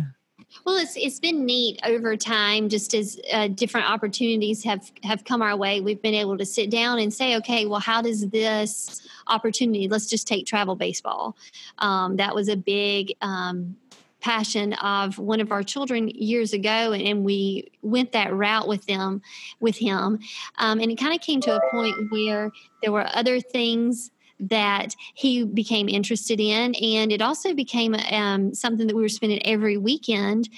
[0.65, 2.69] Well, it's it's been neat over time.
[2.69, 6.69] Just as uh, different opportunities have have come our way, we've been able to sit
[6.69, 9.88] down and say, okay, well, how does this opportunity?
[9.88, 11.38] Let's just take travel baseball.
[11.78, 13.13] Um, that was a big.
[13.22, 13.78] Um,
[14.22, 19.22] passion of one of our children years ago and, we went that route with them
[19.62, 20.19] with him
[20.58, 24.96] um, and it kind of came to a point where there were other things that
[25.13, 26.75] he became interested in.
[26.75, 30.50] And it also became um, something that we were spending every weekend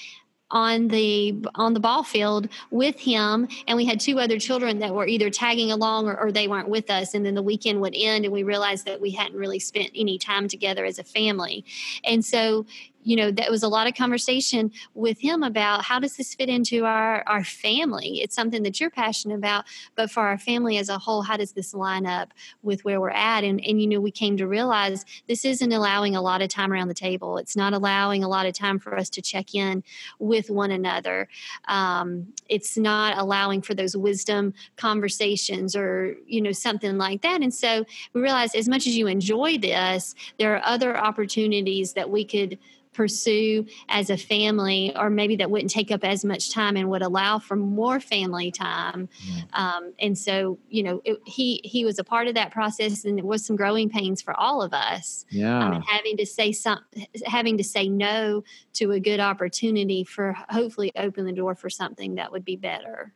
[0.51, 4.93] on the on the ball field with him and we had two other children that
[4.93, 7.95] were either tagging along or, or, they weren't with us and then the weekend would
[7.95, 11.63] end and we realized that we hadn't really spent any time together as a family
[12.03, 12.65] and so
[13.04, 16.49] you know that was a lot of conversation with him about how does this fit
[16.49, 18.22] into our our family?
[18.22, 21.54] It's something that you're passionate about but for our family as a whole how does
[21.54, 23.43] this line up with where we're at?
[23.43, 26.72] And and you know we came to realize this isn't allowing a lot of time
[26.72, 27.38] around the table.
[27.38, 29.84] It's not allowing a lot of time for us to check in
[30.20, 31.28] with one another.
[31.68, 37.41] Um, it's not allowing for those wisdom conversations or you know something like that.
[37.41, 42.10] And so we realized as much as you enjoy this there are other opportunities that
[42.10, 42.58] we could
[42.93, 47.01] pursue as a family, or maybe that wouldn't take up as much time and would
[47.01, 49.07] allow for more family time.
[49.25, 49.59] Mm.
[49.59, 53.17] Um, and so, you know, it, he he was a part of that process, and
[53.17, 55.25] it was some growing pains for all of us.
[55.29, 56.79] Yeah, um, having to say some,
[57.25, 62.15] having to say no to a good opportunity for hopefully open the door for something
[62.15, 63.13] that would be better.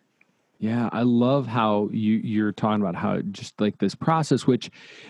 [0.59, 4.69] Yeah, I love how you you're talking about how just like this process, which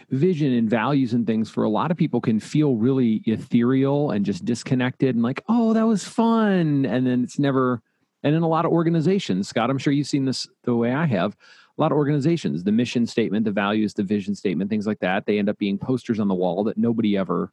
[0.10, 4.26] vision and values and things for a lot of people can feel really ethereal and
[4.26, 7.82] just disconnected and like, oh, that was fun, and then it's never.
[8.24, 11.06] And in a lot of organizations, Scott, I'm sure you've seen this the way I
[11.06, 11.38] have.
[11.78, 15.28] A lot of organizations, the mission statement, the values, the vision statement, things like that,
[15.28, 17.52] they end up being posters on the wall that nobody ever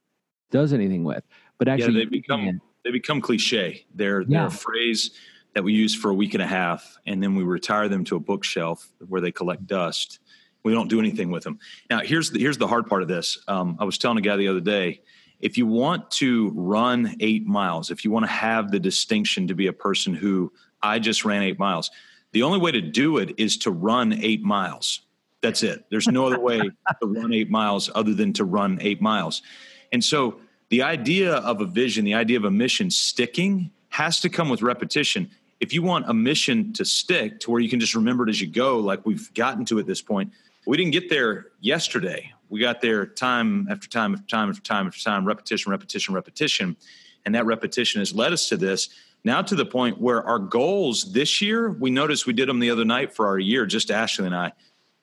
[0.51, 1.25] does anything with.
[1.59, 3.85] But actually, yeah, they become they become cliche.
[3.95, 5.11] They're they're a phrase
[5.55, 8.17] that we use for a week and a half, and then we retire them to
[8.17, 10.19] a bookshelf where they collect dust.
[10.63, 11.59] We don't do anything with them.
[11.91, 13.39] Now, here's the, here's the hard part of this.
[13.49, 15.03] Um, I was telling a guy the other day,
[15.41, 19.55] if you want to run eight miles, if you want to have the distinction to
[19.55, 21.91] be a person who I just ran eight miles,
[22.31, 25.03] the only way to do it is to run eight miles.
[25.43, 25.85] That's it.
[25.91, 29.43] There's no other way to run eight miles other than to run eight miles.
[29.91, 34.31] And so the idea of a vision, the idea of a mission sticking has to
[34.31, 35.29] come with repetition
[35.63, 38.41] if you want a mission to stick to where you can just remember it as
[38.41, 40.33] you go, like we've gotten to at this point,
[40.67, 42.33] we didn't get there yesterday.
[42.49, 46.77] We got there time after time after time after time after time, repetition, repetition, repetition.
[47.25, 48.89] And that repetition has led us to this.
[49.23, 52.71] Now to the point where our goals this year, we noticed we did them the
[52.71, 54.53] other night for our year, just Ashley and I.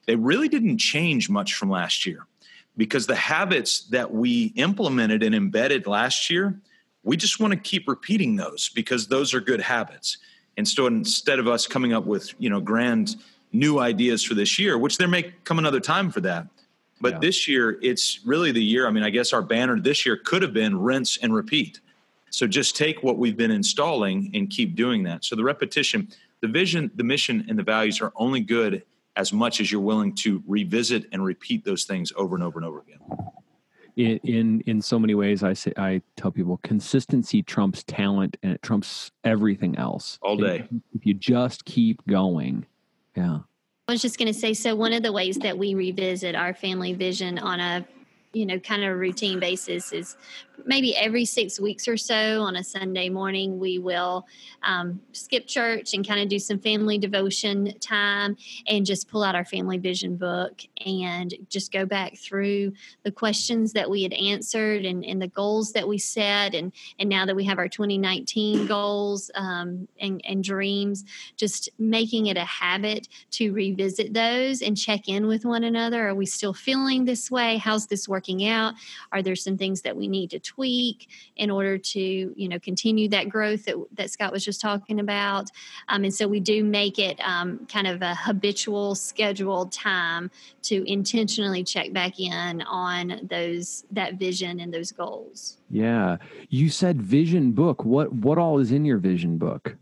[0.08, 2.28] They really didn't change much from last year
[2.76, 6.60] because the habits that we implemented and embedded last year,
[7.04, 10.18] we just want to keep repeating those because those are good habits.
[10.60, 13.16] And so instead of us coming up with, you know, grand
[13.54, 16.48] new ideas for this year, which there may come another time for that.
[17.00, 17.20] But yeah.
[17.20, 18.86] this year, it's really the year.
[18.86, 21.80] I mean, I guess our banner this year could have been rinse and repeat.
[22.30, 25.24] So just take what we've been installing and keep doing that.
[25.24, 26.10] So the repetition,
[26.42, 28.84] the vision, the mission, and the values are only good
[29.16, 32.66] as much as you're willing to revisit and repeat those things over and over and
[32.66, 33.00] over again
[34.00, 38.54] in in in so many ways i say i tell people consistency trumps talent and
[38.54, 40.18] it trumps everything else.
[40.22, 40.60] All day.
[40.60, 42.66] if, if you just keep going.
[43.16, 43.40] Yeah.
[43.88, 46.54] I was just going to say so one of the ways that we revisit our
[46.54, 47.86] family vision on a
[48.34, 50.16] you know kind of routine basis is
[50.66, 54.28] maybe every six weeks or so on a Sunday morning, we will
[54.64, 58.38] um, skip church and kind of do some family devotion time
[58.68, 63.74] and just pull out our family vision book and just go back through the questions
[63.74, 66.54] that we had answered and, and the goals that we set.
[66.54, 71.06] And, and now that we have our 2019 goals um, and, and dreams,
[71.38, 76.08] just making it a habit to revisit those and check in with one another.
[76.08, 77.58] Are we still feeling this way?
[77.58, 78.74] How's this working out?
[79.12, 83.08] Are there some things that we need to tweak in order to you know continue
[83.10, 85.50] that growth that, that Scott was just talking about.
[85.88, 90.32] Um, and so we do make it um, kind of a habitual scheduled time
[90.64, 95.58] to intentionally check back in on those that vision and those goals.
[95.70, 96.18] Yeah,
[96.50, 97.86] you said vision book.
[97.86, 99.76] What what all is in your vision book?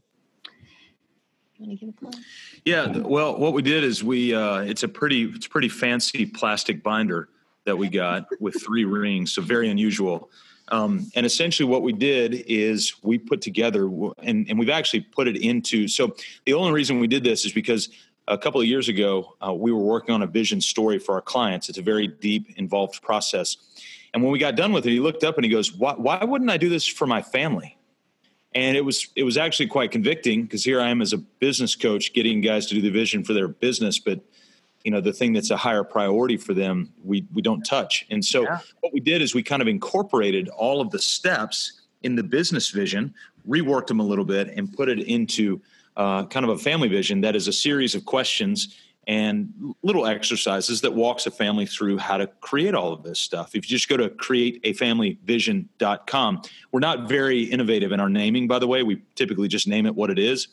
[2.65, 6.25] Yeah, well, what we did is we uh, it's a pretty it's a pretty fancy
[6.25, 7.29] plastic binder
[7.65, 10.29] that we got with three rings, so very unusual.
[10.69, 13.89] Um, and essentially, what we did is we put together,
[14.19, 15.87] and, and we've actually put it into.
[15.87, 16.15] So,
[16.45, 17.89] the only reason we did this is because
[18.27, 21.21] a couple of years ago, uh, we were working on a vision story for our
[21.21, 21.69] clients.
[21.69, 23.55] It's a very deep, involved process.
[24.13, 26.23] And when we got done with it, he looked up and he goes, "Why, why
[26.23, 27.77] wouldn't I do this for my family?"
[28.53, 31.75] And it was it was actually quite convicting because here I am as a business
[31.75, 34.19] coach, getting guys to do the vision for their business, but
[34.87, 38.23] you know the thing that's a higher priority for them we we don't touch and
[38.23, 38.59] so yeah.
[38.79, 42.69] what we did is we kind of incorporated all of the steps in the business
[42.69, 43.13] vision
[43.45, 45.61] reworked them a little bit and put it into
[45.97, 48.77] uh, kind of a family vision that is a series of questions
[49.07, 53.55] and little exercises that walks a family through how to create all of this stuff.
[53.55, 58.67] If you just go to createafamilyvision.com, we're not very innovative in our naming, by the
[58.67, 58.83] way.
[58.83, 60.47] We typically just name it what it is.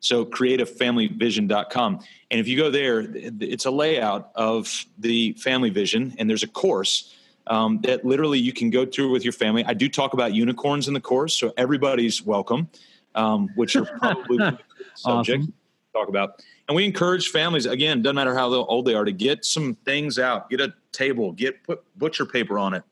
[0.00, 2.00] So createafamilyvision.com.
[2.30, 6.48] And if you go there, it's a layout of the family vision, and there's a
[6.48, 7.14] course
[7.48, 9.64] um, that literally you can go through with your family.
[9.64, 12.68] I do talk about unicorns in the course, so everybody's welcome,
[13.14, 14.58] um, which are probably the
[14.94, 15.54] subject awesome.
[15.92, 16.42] talk about.
[16.68, 20.18] And we encourage families again, doesn't matter how old they are, to get some things
[20.18, 22.82] out, get a table, get put butcher paper on it,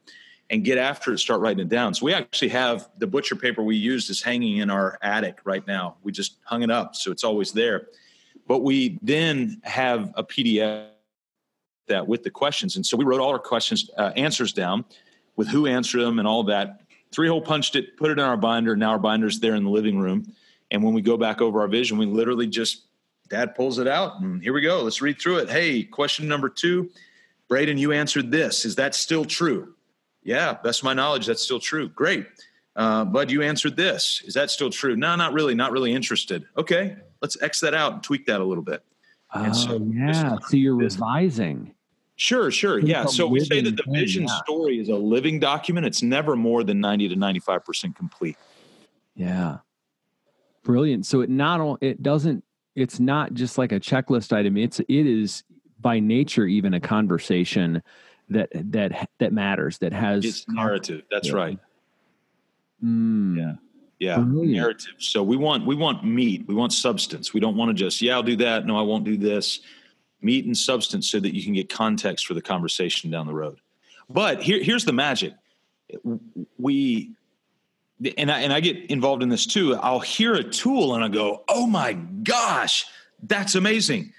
[0.50, 1.18] and get after it.
[1.18, 1.94] Start writing it down.
[1.94, 5.66] So we actually have the butcher paper we used is hanging in our attic right
[5.66, 5.96] now.
[6.02, 7.88] We just hung it up, so it's always there.
[8.46, 10.88] But we then have a PDF
[11.88, 14.84] that with the questions, and so we wrote all our questions uh, answers down
[15.36, 16.80] with who answered them and all that.
[17.12, 18.72] Three hole punched it, put it in our binder.
[18.72, 20.32] And now our binder's there in the living room.
[20.70, 22.86] And when we go back over our vision, we literally just
[23.28, 24.82] dad pulls it out and here we go.
[24.82, 25.50] Let's read through it.
[25.50, 26.90] Hey, question number two.
[27.48, 28.64] Braden, you answered this.
[28.64, 29.74] Is that still true?
[30.26, 31.88] Yeah, best of my knowledge, that's still true.
[31.88, 32.26] Great.
[32.74, 34.22] Uh, Bud, you answered this.
[34.26, 34.96] Is that still true?
[34.96, 35.54] No, not really.
[35.54, 36.44] Not really interested.
[36.56, 38.82] Okay, let's X that out and tweak that a little bit.
[39.34, 40.36] Oh, so yeah.
[40.48, 41.72] So you're revising.
[42.16, 42.78] Sure, sure.
[42.78, 43.06] Yeah.
[43.06, 44.38] So we say that the vision yeah.
[44.38, 45.86] story is a living document.
[45.86, 48.36] It's never more than 90 to 95% complete.
[49.14, 49.58] Yeah.
[50.64, 51.06] Brilliant.
[51.06, 52.42] So it not it doesn't
[52.74, 54.56] it's not just like a checklist item.
[54.56, 55.44] It's it is
[55.80, 57.82] by nature even a conversation
[58.30, 61.02] that that that matters that has it's narrative.
[61.10, 61.34] That's yeah.
[61.34, 61.58] right.
[62.84, 63.36] Mm.
[63.36, 63.52] Yeah.
[63.98, 64.52] Yeah, Brilliant.
[64.52, 64.94] narrative.
[64.98, 66.44] So we want we want meat.
[66.46, 67.32] We want substance.
[67.32, 68.66] We don't want to just yeah, I'll do that.
[68.66, 69.60] No, I won't do this.
[70.20, 73.58] Meat and substance, so that you can get context for the conversation down the road.
[74.10, 75.32] But here, here's the magic.
[76.58, 77.12] We
[78.18, 79.76] and I, and I get involved in this too.
[79.76, 82.84] I'll hear a tool and I go, "Oh my gosh,
[83.22, 84.12] that's amazing!"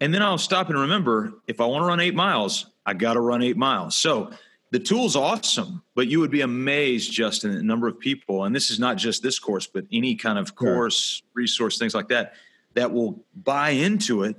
[0.00, 3.14] And then I'll stop and remember if I want to run eight miles, I got
[3.14, 3.96] to run eight miles.
[3.96, 4.30] So
[4.70, 8.70] the tool's awesome, but you would be amazed, Justin, the number of people, and this
[8.70, 11.28] is not just this course, but any kind of course, sure.
[11.34, 12.34] resource, things like that,
[12.74, 14.36] that will buy into it,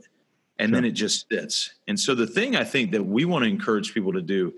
[0.59, 0.75] and sure.
[0.75, 1.75] then it just fits.
[1.87, 4.53] And so the thing I think that we want to encourage people to do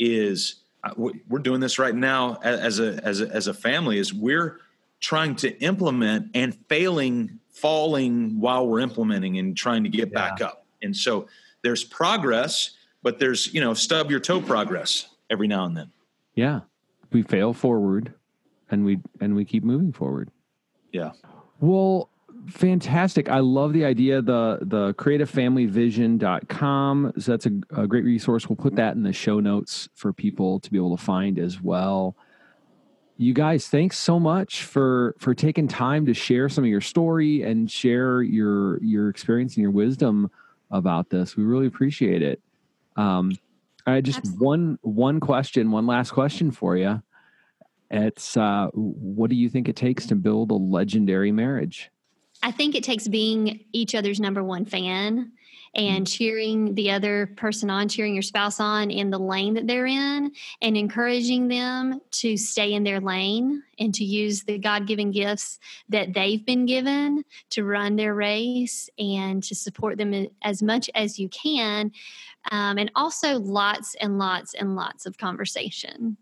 [0.00, 4.14] is uh, we're doing this right now as a as a as a family is
[4.14, 4.60] we're
[4.98, 10.14] trying to implement and failing falling while we're implementing and trying to get yeah.
[10.14, 11.28] back up and so
[11.62, 12.70] there's progress
[13.02, 15.90] but there's you know stub your toe progress every now and then.
[16.34, 16.60] Yeah.
[17.12, 18.14] We fail forward
[18.70, 20.30] and we and we keep moving forward.
[20.92, 21.10] Yeah.
[21.60, 22.08] Well
[22.48, 23.28] fantastic.
[23.28, 28.48] I love the idea the the createafamilyvision.com so that's a, a, great resource.
[28.48, 31.60] We'll put that in the show notes for people to be able to find as
[31.60, 32.16] well.
[33.16, 37.42] You guys thanks so much for for taking time to share some of your story
[37.42, 40.30] and share your your experience and your wisdom
[40.70, 41.36] about this.
[41.36, 42.40] We really appreciate it
[42.96, 43.32] um
[43.86, 44.46] i just Absolutely.
[44.46, 47.02] one one question one last question for you
[47.90, 51.90] it's uh what do you think it takes to build a legendary marriage
[52.42, 55.32] I think it takes being each other's number one fan
[55.74, 56.12] and mm.
[56.12, 60.32] cheering the other person on, cheering your spouse on in the lane that they're in,
[60.62, 65.58] and encouraging them to stay in their lane and to use the God given gifts
[65.88, 71.18] that they've been given to run their race and to support them as much as
[71.18, 71.92] you can.
[72.50, 76.16] Um, and also, lots and lots and lots of conversation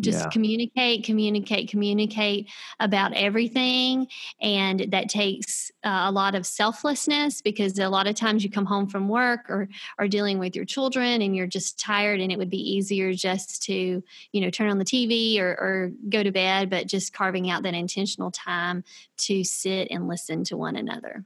[0.00, 0.28] just yeah.
[0.30, 2.48] communicate communicate communicate
[2.80, 4.06] about everything
[4.40, 8.66] and that takes uh, a lot of selflessness because a lot of times you come
[8.66, 9.68] home from work or
[9.98, 13.62] are dealing with your children and you're just tired and it would be easier just
[13.62, 17.50] to you know turn on the tv or, or go to bed but just carving
[17.50, 18.84] out that intentional time
[19.16, 21.24] to sit and listen to one another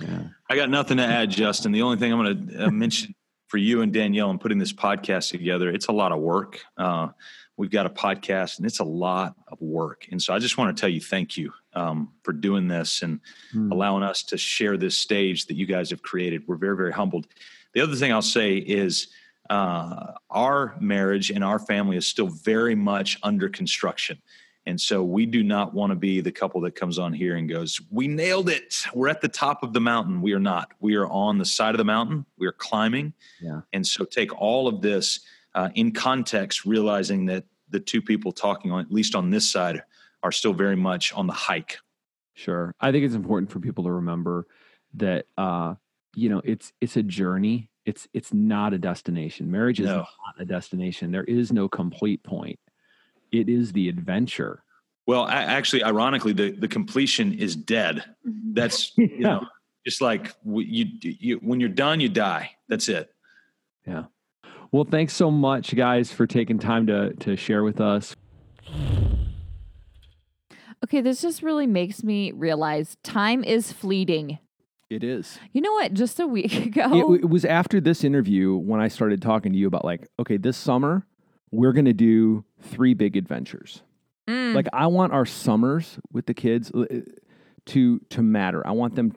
[0.00, 0.24] yeah.
[0.50, 3.14] i got nothing to add justin the only thing i'm going to uh, mention
[3.48, 5.70] for you and Danielle and putting this podcast together.
[5.70, 6.60] It's a lot of work.
[6.76, 7.08] Uh,
[7.58, 10.06] we've got a podcast and it's a lot of work.
[10.10, 13.20] And so I just want to tell you thank you um, for doing this and
[13.54, 13.70] mm.
[13.70, 16.44] allowing us to share this stage that you guys have created.
[16.46, 17.26] We're very, very humbled.
[17.74, 19.08] The other thing I'll say is
[19.50, 24.22] uh, our marriage and our family is still very much under construction.
[24.64, 27.48] And so we do not want to be the couple that comes on here and
[27.48, 28.76] goes, We nailed it.
[28.94, 30.20] We're at the top of the mountain.
[30.20, 30.72] We are not.
[30.78, 32.26] We are on the side of the mountain.
[32.36, 33.14] We are climbing.
[33.40, 33.62] Yeah.
[33.72, 35.20] And so take all of this
[35.54, 39.82] uh, in context, realizing that the two people talking on at least on this side
[40.22, 41.78] are still very much on the hike.
[42.34, 44.46] Sure, I think it's important for people to remember
[44.94, 45.74] that uh,
[46.14, 47.70] you know it's it's a journey.
[47.84, 49.50] It's it's not a destination.
[49.50, 49.98] Marriage is no.
[49.98, 51.10] not a destination.
[51.10, 52.58] There is no complete point.
[53.32, 54.62] It is the adventure.
[55.06, 58.04] Well, actually, ironically, the the completion is dead.
[58.26, 58.52] Mm-hmm.
[58.52, 59.06] That's yeah.
[59.06, 59.46] you know
[59.86, 62.50] Just like you, you, when you're done, you die.
[62.68, 63.10] That's it.
[63.86, 64.04] Yeah.
[64.70, 68.14] Well, thanks so much, guys, for taking time to to share with us.
[70.84, 74.38] Okay, this just really makes me realize time is fleeting.
[74.90, 75.38] It is.
[75.52, 75.92] You know what?
[75.92, 79.58] Just a week ago, It, it was after this interview when I started talking to
[79.58, 81.06] you about like, okay, this summer
[81.50, 83.82] we're going to do three big adventures.
[84.28, 86.84] Mm, Like I want our summers with the kids uh,
[87.66, 88.66] to to matter.
[88.66, 89.12] I want them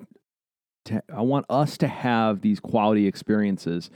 [0.85, 3.89] to I want us to have these quality experiences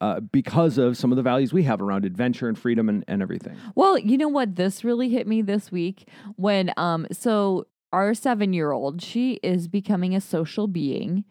[0.00, 3.22] uh, because of some of the values we have around adventure and freedom and, and
[3.22, 3.56] everything.
[3.74, 4.56] Well, you know what?
[4.56, 9.68] This really hit me this week when, um, so our seven year old, she is
[9.68, 11.24] becoming a social being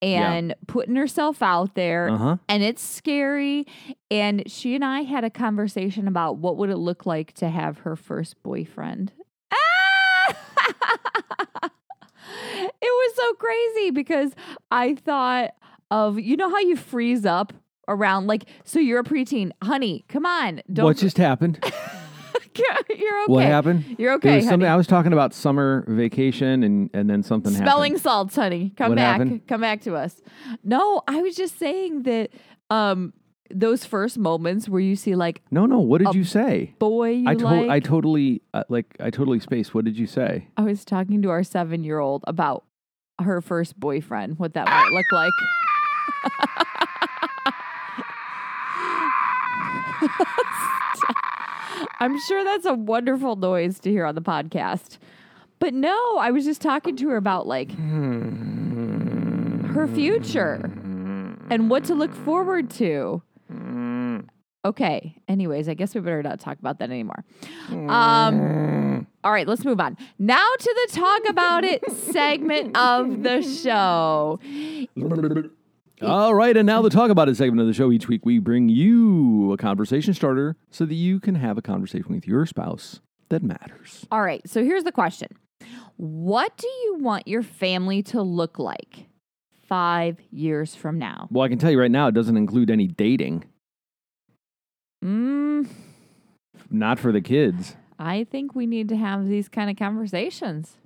[0.00, 0.32] Yeah.
[0.32, 2.08] and putting herself out there.
[2.08, 2.36] Uh huh.
[2.48, 3.66] And it's scary.
[4.10, 7.78] And she and I had a conversation about what would it look like to have
[7.80, 9.12] her first boyfriend.
[9.52, 10.36] Ah!
[11.70, 14.32] it was so crazy because
[14.70, 15.50] I thought
[15.90, 17.52] of, you know how you freeze up
[17.88, 21.58] around like so you're a preteen honey come on don't What just happened?
[22.56, 22.66] you're
[23.20, 23.84] okay What happened?
[23.98, 24.68] you're okay something.
[24.68, 28.02] I was talking about summer vacation and and then something spelling happened.
[28.02, 29.46] salts honey come What back happened?
[29.46, 30.20] come back to us
[30.64, 32.30] no i was just saying that
[32.70, 33.12] um
[33.50, 35.78] those first moments where you see like No, no.
[35.78, 36.74] What did you say?
[36.80, 39.72] boy you I to- like I totally uh, like I totally spaced.
[39.72, 40.48] What did you say?
[40.56, 42.64] I was talking to our seven year old about
[43.20, 45.32] her first boyfriend, what that might look like.
[52.00, 54.98] I'm sure that's a wonderful noise to hear on the podcast.
[55.58, 58.28] But no, I was just talking to her about like her
[59.88, 60.70] future
[61.50, 63.22] and what to look forward to.
[64.64, 65.16] Okay.
[65.28, 67.24] Anyways, I guess we better not talk about that anymore.
[67.70, 69.96] Um, all right, let's move on.
[70.18, 74.40] Now to the talk about it segment of the show.
[76.02, 77.90] All right, and now the talk about it segment of the show.
[77.90, 82.12] Each week we bring you a conversation starter so that you can have a conversation
[82.14, 84.06] with your spouse that matters.
[84.10, 85.28] All right, so here's the question
[85.96, 89.06] What do you want your family to look like
[89.66, 91.28] five years from now?
[91.30, 93.44] Well, I can tell you right now, it doesn't include any dating.
[95.04, 95.68] Mm,
[96.70, 97.76] Not for the kids.
[97.98, 100.76] I think we need to have these kind of conversations.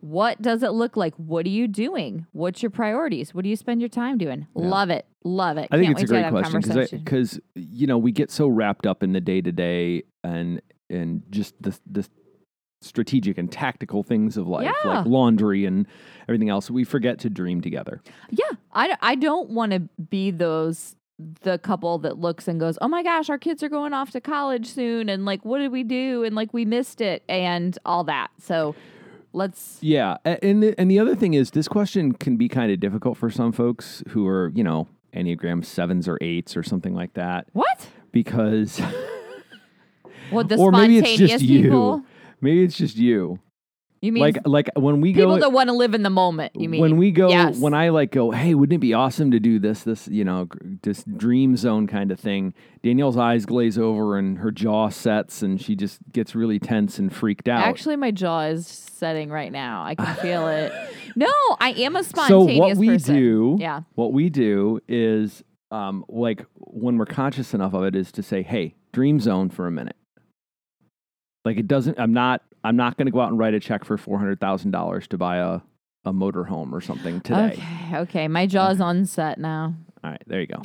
[0.00, 1.14] What does it look like?
[1.16, 2.26] What are you doing?
[2.32, 3.34] What's your priorities?
[3.34, 4.46] What do you spend your time doing?
[4.54, 5.06] Love it.
[5.24, 5.68] Love it.
[5.70, 9.02] I think Can't it's a great question because you know we get so wrapped up
[9.02, 12.08] in the day to day and and just the the
[12.80, 14.98] strategic and tactical things of life, Yeah.
[14.98, 15.86] like laundry and
[16.28, 16.70] everything else.
[16.70, 18.00] We forget to dream together.
[18.30, 20.94] Yeah, I, I don't want to be those
[21.42, 24.20] the couple that looks and goes, "Oh my gosh, our kids are going off to
[24.20, 28.04] college soon and like what did we do and like we missed it and all
[28.04, 28.76] that." So,
[29.38, 32.70] let's Yeah, a- and the, and the other thing is this question can be kind
[32.70, 36.94] of difficult for some folks who are you know enneagram sevens or eights or something
[36.94, 37.88] like that What?
[38.12, 38.80] because
[40.30, 41.62] What the or maybe it's spontaneous just you.
[41.62, 42.02] people?
[42.40, 43.38] Maybe it's just you.
[44.00, 46.52] You mean Like like when we people go that want to live in the moment,
[46.54, 46.80] you mean?
[46.80, 47.58] when we go Yes.
[47.58, 50.46] when I like go, hey, wouldn't it be awesome to do this this you know
[50.82, 52.54] this dream zone kind of thing?
[52.84, 57.12] Danielle's eyes glaze over and her jaw sets and she just gets really tense and
[57.12, 57.64] freaked out.
[57.64, 59.82] Actually, my jaw is setting right now.
[59.84, 60.72] I can feel it.
[61.16, 61.26] No,
[61.58, 62.56] I am a spontaneous.
[62.56, 63.16] so what we person.
[63.16, 63.80] do, Yeah.
[63.96, 65.42] what we do is
[65.72, 69.66] um, like when we're conscious enough of it is to say, hey, dream zone for
[69.66, 69.96] a minute.
[71.44, 71.98] Like it doesn't.
[71.98, 72.42] I'm not.
[72.68, 75.08] I'm not going to go out and write a check for four hundred thousand dollars
[75.08, 75.60] to buy a
[76.04, 77.54] a motorhome or something today.
[77.54, 77.96] Okay.
[77.96, 78.28] Okay.
[78.28, 79.74] My jaw's on set now.
[80.04, 80.62] All right, there you go.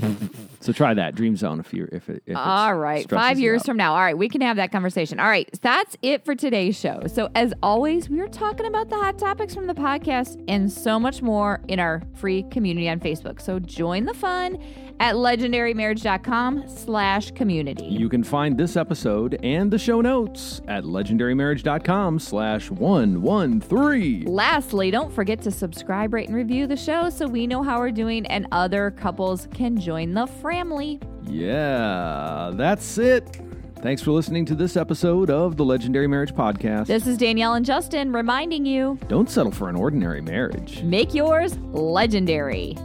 [0.60, 2.24] so try that dream zone if you if it.
[2.26, 3.10] If All right.
[3.10, 3.94] Five years from now.
[3.94, 4.18] All right.
[4.18, 5.20] We can have that conversation.
[5.20, 5.50] All right.
[5.62, 7.04] That's it for today's show.
[7.08, 11.00] So, as always, we are talking about the hot topics from the podcast and so
[11.00, 13.42] much more in our free community on Facebook.
[13.42, 14.58] So, join the fun
[15.00, 17.86] at legendarymarriage.com slash community.
[17.86, 24.24] You can find this episode and the show notes at legendarymarriage.com slash one one three.
[24.26, 27.92] Lastly, don't forget to subscribe, rate, and review the show so we know how we're
[27.92, 28.92] doing and other
[29.24, 31.00] couples can join the family.
[31.24, 33.38] Yeah, that's it.
[33.78, 36.88] Thanks for listening to this episode of the Legendary Marriage Podcast.
[36.88, 40.82] This is Danielle and Justin reminding you Don't settle for an ordinary marriage.
[40.84, 42.76] make yours legendary.